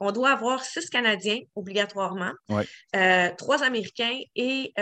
[0.00, 2.32] on doit avoir six Canadiens obligatoirement,
[2.94, 4.72] euh, trois Américains et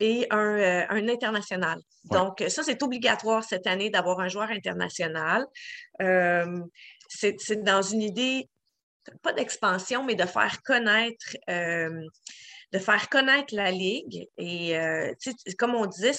[0.00, 1.78] et un, un international.
[2.10, 5.46] Donc, ça, c'est obligatoire cette année d'avoir un joueur international.
[7.14, 8.48] C'est dans une idée,
[9.22, 11.36] pas d'expansion, mais de faire connaître.
[11.48, 12.06] Euh,
[12.72, 14.28] de faire connaître la Ligue.
[14.38, 15.12] Et euh,
[15.58, 16.12] comme on disait,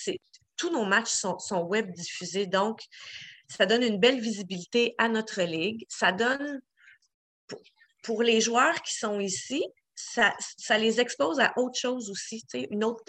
[0.56, 2.46] tous nos matchs sont, sont, web diffusés.
[2.46, 2.82] Donc,
[3.48, 5.86] ça donne une belle visibilité à notre Ligue.
[5.90, 6.62] Ça donne,
[8.04, 9.66] pour, les joueurs qui sont ici,
[9.96, 13.04] ça, ça, les expose à autre chose aussi, une autre,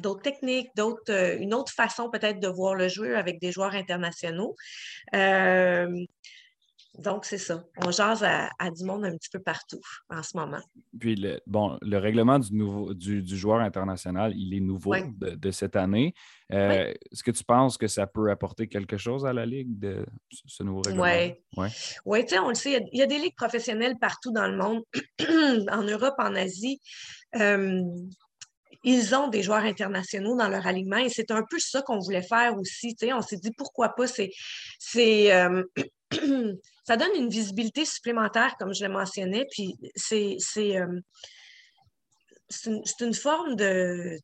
[0.00, 3.74] d'autres techniques, d'autres, euh, une autre façon peut-être de voir le jeu avec des joueurs
[3.74, 4.54] internationaux.
[6.98, 7.64] Donc, c'est ça.
[7.84, 10.60] On jase à, du monde un petit peu partout en ce moment.
[10.98, 15.76] Puis, le, bon, le règlement du, nouveau, du, joueur international, il est nouveau de, cette
[15.76, 16.14] année.
[16.52, 20.06] Euh, est-ce que tu penses que ça peut apporter quelque chose à la Ligue, de
[20.30, 21.04] ce nouveau règlement?
[21.04, 21.34] Oui.
[21.56, 21.68] Ouais.
[22.04, 24.56] Oui, tu sais, on le sait, il y, a, des ligues professionnelles partout dans le
[24.56, 24.82] monde,
[25.70, 26.80] en Europe, en Asie
[28.86, 32.22] ils ont des joueurs internationaux dans leur alignement et c'est un peu ça qu'on voulait
[32.22, 32.96] faire aussi.
[33.12, 34.30] On s'est dit pourquoi pas, c'est,
[35.32, 35.64] euh,
[36.86, 41.00] ça donne une visibilité supplémentaire, comme je l'ai mentionné, puis c'est, c'est, euh,
[43.00, 44.16] une, forme de.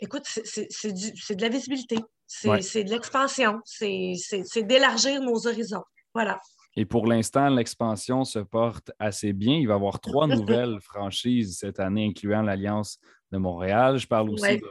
[0.00, 4.14] Écoute, c'est, de la visibilité, c'est, de l'expansion, c'est,
[4.62, 5.84] d'élargir nos horizons.
[6.12, 6.40] Voilà.
[6.74, 9.54] Et pour l'instant, l'expansion se porte assez bien.
[9.54, 12.98] Il va y avoir trois nouvelles franchises cette année, incluant l'Alliance
[13.30, 13.98] de Montréal.
[13.98, 14.66] Je parle aussi de,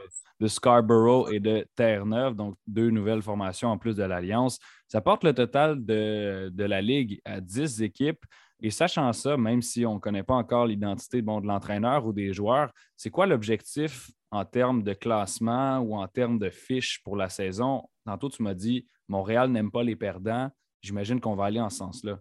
[0.46, 4.58] Scarborough et de Terre-Neuve, donc deux nouvelles formations en plus de l'Alliance.
[4.86, 8.24] Ça porte le total de, la Ligue à 10 équipes.
[8.60, 12.32] Et sachant ça, même si on ne connaît pas encore l'identité de l'entraîneur ou des
[12.32, 17.28] joueurs, c'est quoi l'objectif en termes de classement ou en termes de fiches pour la
[17.28, 17.88] saison?
[18.04, 20.50] Tantôt, tu m'as dit Montréal n'aime pas les perdants.
[20.82, 22.18] J'imagine qu'on va aller en ce sens-là.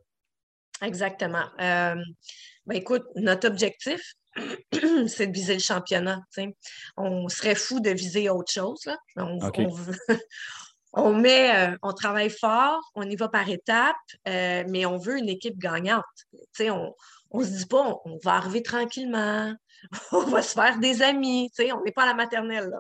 [0.82, 1.44] Exactement.
[1.60, 1.96] Euh,
[2.66, 4.14] ben, écoute, notre objectif,
[5.08, 6.22] c'est de viser le championnat.
[6.96, 8.88] On serait fou de viser autre chose.
[10.94, 13.96] On, met, euh, on travaille fort, on y va par étapes,
[14.28, 16.04] euh, mais on veut une équipe gagnante.
[16.60, 16.94] on
[17.34, 19.54] ne se dit pas on, va arriver tranquillement,
[20.12, 21.52] on va se faire des amis.
[21.60, 22.72] On n'est pas à la maternelle.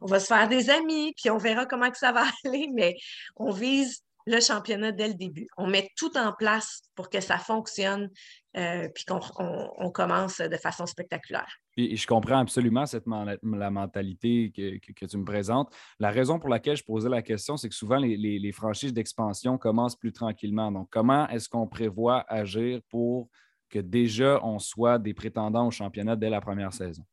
[0.00, 2.96] On va se faire des amis, puis on verra comment que ça va aller, mais
[3.36, 5.48] on vise le championnat dès le début.
[5.56, 8.10] On met tout en place pour que ça fonctionne
[8.56, 11.48] euh, puis qu'on commence de façon spectaculaire.
[11.76, 15.72] Et je comprends absolument cette la mentalité que, tu me présentes.
[15.98, 19.96] La raison pour laquelle je posais la question, c'est que souvent les, franchises d'expansion commencent
[19.96, 20.72] plus tranquillement.
[20.72, 23.28] Donc, comment est-ce qu'on prévoit agir pour
[23.68, 27.04] que déjà on soit des prétendants au championnat dès la première saison?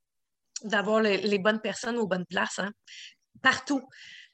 [0.64, 2.72] D'avoir les, bonnes personnes aux bonnes places, hein?
[3.42, 3.82] partout.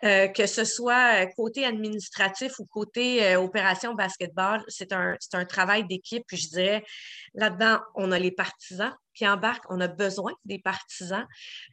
[0.04, 5.46] Euh, que ce soit euh, côté administratif ou côté euh, opération basketball, c'est un, un,
[5.46, 6.24] travail d'équipe.
[6.28, 6.84] Puis je dirais,
[7.36, 11.28] là-dedans, on a les partisans qui embarquent, on a besoin des partisans.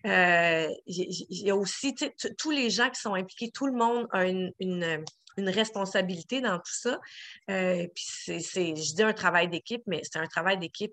[0.04, 1.94] Il y, a aussi
[2.36, 5.04] tous les gens qui sont impliqués, tout le monde a une, une,
[5.38, 6.98] une responsabilité dans tout ça.
[7.46, 8.40] puis c'est,
[8.76, 10.92] je dis un travail d'équipe, mais c'est un travail d'équipe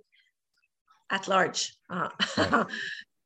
[1.10, 1.74] at large,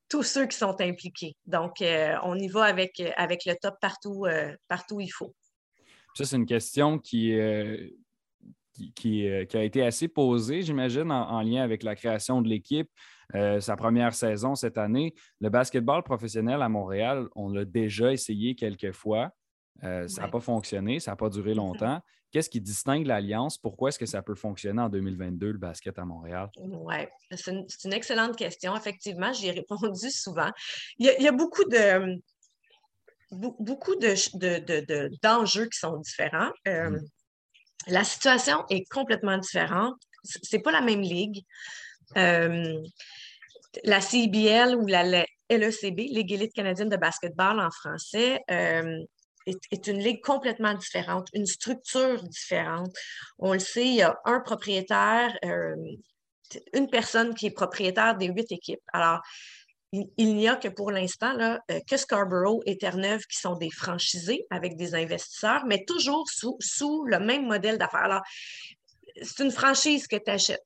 [0.10, 1.36] tous ceux qui sont impliqués.
[1.46, 5.34] Donc, euh, on y va avec, avec le top partout, euh, partout où il faut.
[6.16, 7.38] Ça, c'est une question qui,
[8.96, 12.90] qui, a été assez posée, j'imagine, en, lien avec la création de l'équipe.
[13.34, 15.14] sa première saison cette année.
[15.40, 19.32] Le basketball professionnel à Montréal, on l'a déjà essayé quelques fois.
[19.82, 22.02] Ça n'a pas fonctionné, ça n'a pas duré longtemps.
[22.32, 23.58] Qu'est-ce qui distingue l'Alliance?
[23.58, 26.50] Pourquoi est-ce que ça peut fonctionner en 2022, le basket à Montréal?
[26.58, 26.96] Oui,
[27.32, 28.76] c'est une, excellente question.
[28.76, 30.52] Effectivement, j'y ai répondu souvent.
[31.00, 32.22] Il y a, beaucoup de
[33.32, 36.52] beaucoup d'enjeux qui sont différents.
[36.68, 37.00] Euh, mmh.
[37.88, 39.96] La situation est complètement différente.
[40.24, 41.44] Ce n'est pas la même ligue.
[42.18, 42.80] Euh,
[43.84, 45.04] la CIBL ou la
[45.50, 49.04] LECB, Ligue élite canadienne de basketball en français, euh,
[49.50, 52.94] est, une ligue complètement différente, une structure différente.
[53.38, 55.76] On le sait, il y a un propriétaire, euh,
[56.74, 58.82] une personne qui est propriétaire des huit équipes.
[58.94, 59.22] Alors,
[59.92, 64.46] il, n'y a que pour l'instant euh, que Scarborough et Terre-Neuve qui sont des franchisés
[64.52, 68.04] avec des investisseurs, mais toujours sous, sous le même modèle d'affaires.
[68.04, 68.22] Alors,
[69.22, 70.64] c'est une franchise que tu achètes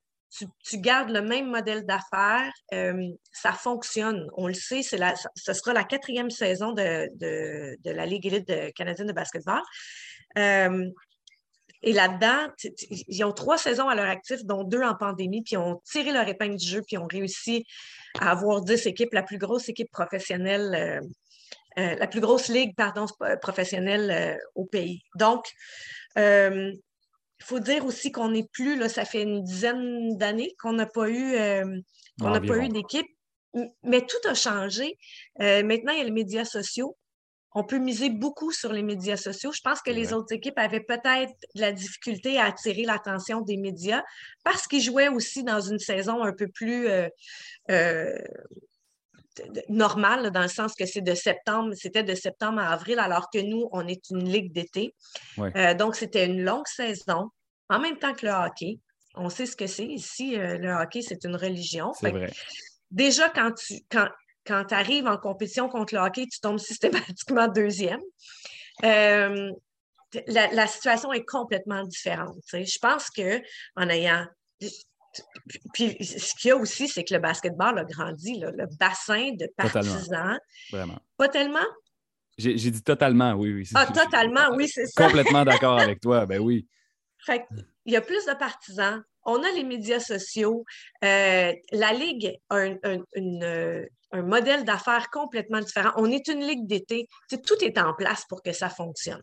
[0.64, 4.28] tu, gardes le même modèle d'affaires, euh, ça fonctionne.
[4.36, 9.62] On le sait, ce sera la quatrième saison de, la Ligue élite canadienne de basketball.
[10.38, 10.90] Euh,
[11.86, 12.48] et là-dedans,
[12.90, 16.28] ils ont trois saisons à leur actif, dont deux en pandémie, puis ont tiré leur
[16.28, 17.66] épingle du jeu, puis ont réussi
[18.20, 21.02] à avoir dix équipes, la plus grosse équipe professionnelle,
[21.78, 23.06] euh, la plus grosse ligue, pardon,
[23.42, 25.02] professionnelle au pays.
[25.16, 25.46] Donc,
[27.44, 30.86] il faut dire aussi qu'on n'est plus, là, ça fait une dizaine d'années qu'on n'a
[30.86, 31.82] pas eu, euh,
[32.18, 33.06] pas eu d'équipe,
[33.84, 34.98] mais tout a changé.
[35.42, 36.98] Euh, maintenant, il y a les médias sociaux.
[37.54, 39.52] On peut miser beaucoup sur les médias sociaux.
[39.52, 43.58] Je pense que les autres équipes avaient peut-être de la difficulté à attirer l'attention des
[43.58, 44.04] médias
[44.46, 48.18] parce qu'ils jouaient aussi dans une saison un peu plus euh,
[49.70, 53.40] normale, dans le sens que c'est de septembre, c'était de septembre à avril, alors que
[53.40, 54.96] nous, on est une ligue d'été.
[55.40, 57.30] Euh, donc, c'était une longue saison,
[57.70, 58.80] en même temps que le hockey.
[59.16, 59.86] On sait ce que c'est.
[59.86, 61.92] Ici, euh, le hockey, c'est une religion.
[62.90, 64.08] Déjà, quand tu quand,
[64.46, 68.02] quand arrives en compétition contre le hockey, tu tombes systématiquement deuxième.
[68.84, 69.52] Euh,
[70.28, 72.36] la, situation est complètement différente.
[72.52, 74.26] Je pense qu'en ayant
[75.74, 79.48] puis ce qu'il y a aussi, c'est que le basketball a grandi, le bassin de
[79.56, 80.40] partisans.
[80.72, 81.00] Vraiment.
[81.18, 81.66] Pas tellement?
[82.38, 83.70] J'ai dit totalement, oui, oui.
[83.76, 85.06] Ah, totalement, oui, c'est ça.
[85.06, 86.68] Complètement d'accord avec toi, ben oui.
[87.26, 87.46] Fait
[87.86, 89.04] il y a plus de partisans.
[89.26, 90.66] On a les médias sociaux.
[91.04, 95.92] Euh, la Ligue a un, modèle d'affaires complètement différent.
[95.98, 97.08] On est une Ligue d'été.
[97.30, 99.22] Tout est en place pour que ça fonctionne.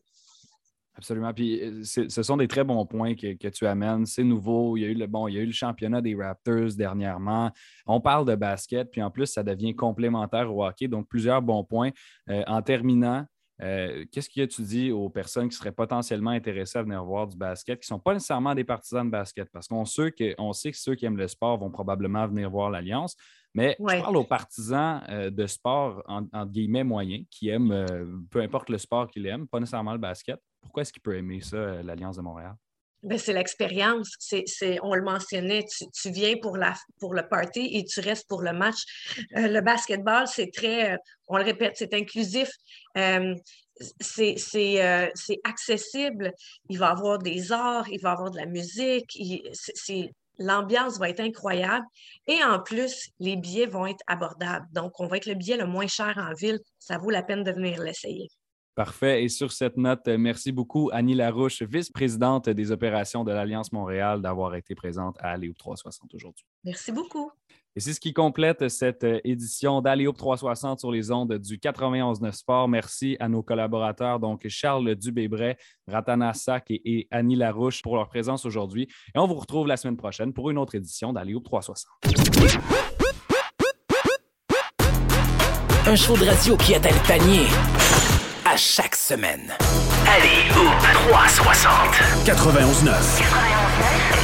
[1.01, 1.33] Absolument.
[1.33, 4.05] Puis euh, ce sont des très bons points que, tu amènes.
[4.05, 4.77] C'est nouveau.
[4.77, 7.51] Il y, a eu le, bon, il y a eu le championnat des Raptors dernièrement.
[7.87, 10.89] On parle de basket, puis en plus, ça devient complémentaire au hockey.
[10.89, 11.91] Donc, plusieurs bons points.
[12.29, 13.25] Euh, en terminant,
[13.63, 17.37] euh, qu'est-ce que tu dis aux personnes qui seraient potentiellement intéressées à venir voir du
[17.39, 19.49] basket, qui ne sont pas nécessairement des partisans de basket?
[19.51, 22.69] Parce qu'on sait, que, sait que ceux qui aiment le sport vont probablement venir voir
[22.69, 23.17] l'Alliance.
[23.55, 28.69] Mais je parle aux partisans de sport, en, entre guillemets, moyens, qui aiment, peu importe
[28.69, 30.39] le sport qu'ils aiment, pas nécessairement le basket.
[30.61, 32.55] Pourquoi est-ce qu'il peut aimer ça, euh, l'Alliance de Montréal?
[33.03, 34.11] Ben, c'est l'expérience.
[34.19, 38.43] C'est, on le mentionnait, tu, viens pour, la, pour le party et tu restes pour
[38.43, 38.77] le match.
[39.37, 40.97] Euh, le basketball, c'est très, euh,
[41.27, 42.51] on le répète, c'est inclusif.
[44.01, 44.37] c'est,
[45.45, 46.33] accessible.
[46.69, 49.19] Il va y avoir des arts, il va y avoir de la musique.
[50.39, 51.87] l'ambiance va être incroyable.
[52.27, 54.67] Et en plus, les billets vont être abordables.
[54.73, 56.61] Donc, on va être le billet le moins cher en ville.
[56.79, 58.29] Ça vaut la peine de venir l'essayer.
[58.81, 59.23] Parfait.
[59.23, 64.23] Et sur cette note, euh, merci beaucoup, Annie Larouche, vice-présidente des opérations de l'Alliance Montréal,
[64.23, 66.47] d'avoir été présente à Aléoupe 360 aujourd'hui.
[66.65, 67.31] Merci beaucoup.
[67.77, 72.33] Et c'est ce qui complète cette euh, édition d'Aléoupe 360 sur les ondes du 91.9
[72.33, 72.69] Sport.
[72.69, 78.47] Merci à nos collaborateurs, donc Charles Dubébret, Ratana Sac et, Annie Larouche pour leur présence
[78.47, 78.89] aujourd'hui.
[79.15, 81.87] Et on vous retrouve la semaine prochaine pour une autre édition d'Aléoupe 360.
[85.87, 87.90] Un show de radio qui atteint le panier
[88.51, 89.53] à chaque semaine.
[90.07, 90.71] Allez, au
[91.09, 91.71] 360.
[92.25, 93.23] 91.9.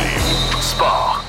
[0.01, 0.61] 91.9.
[0.61, 1.26] Sport.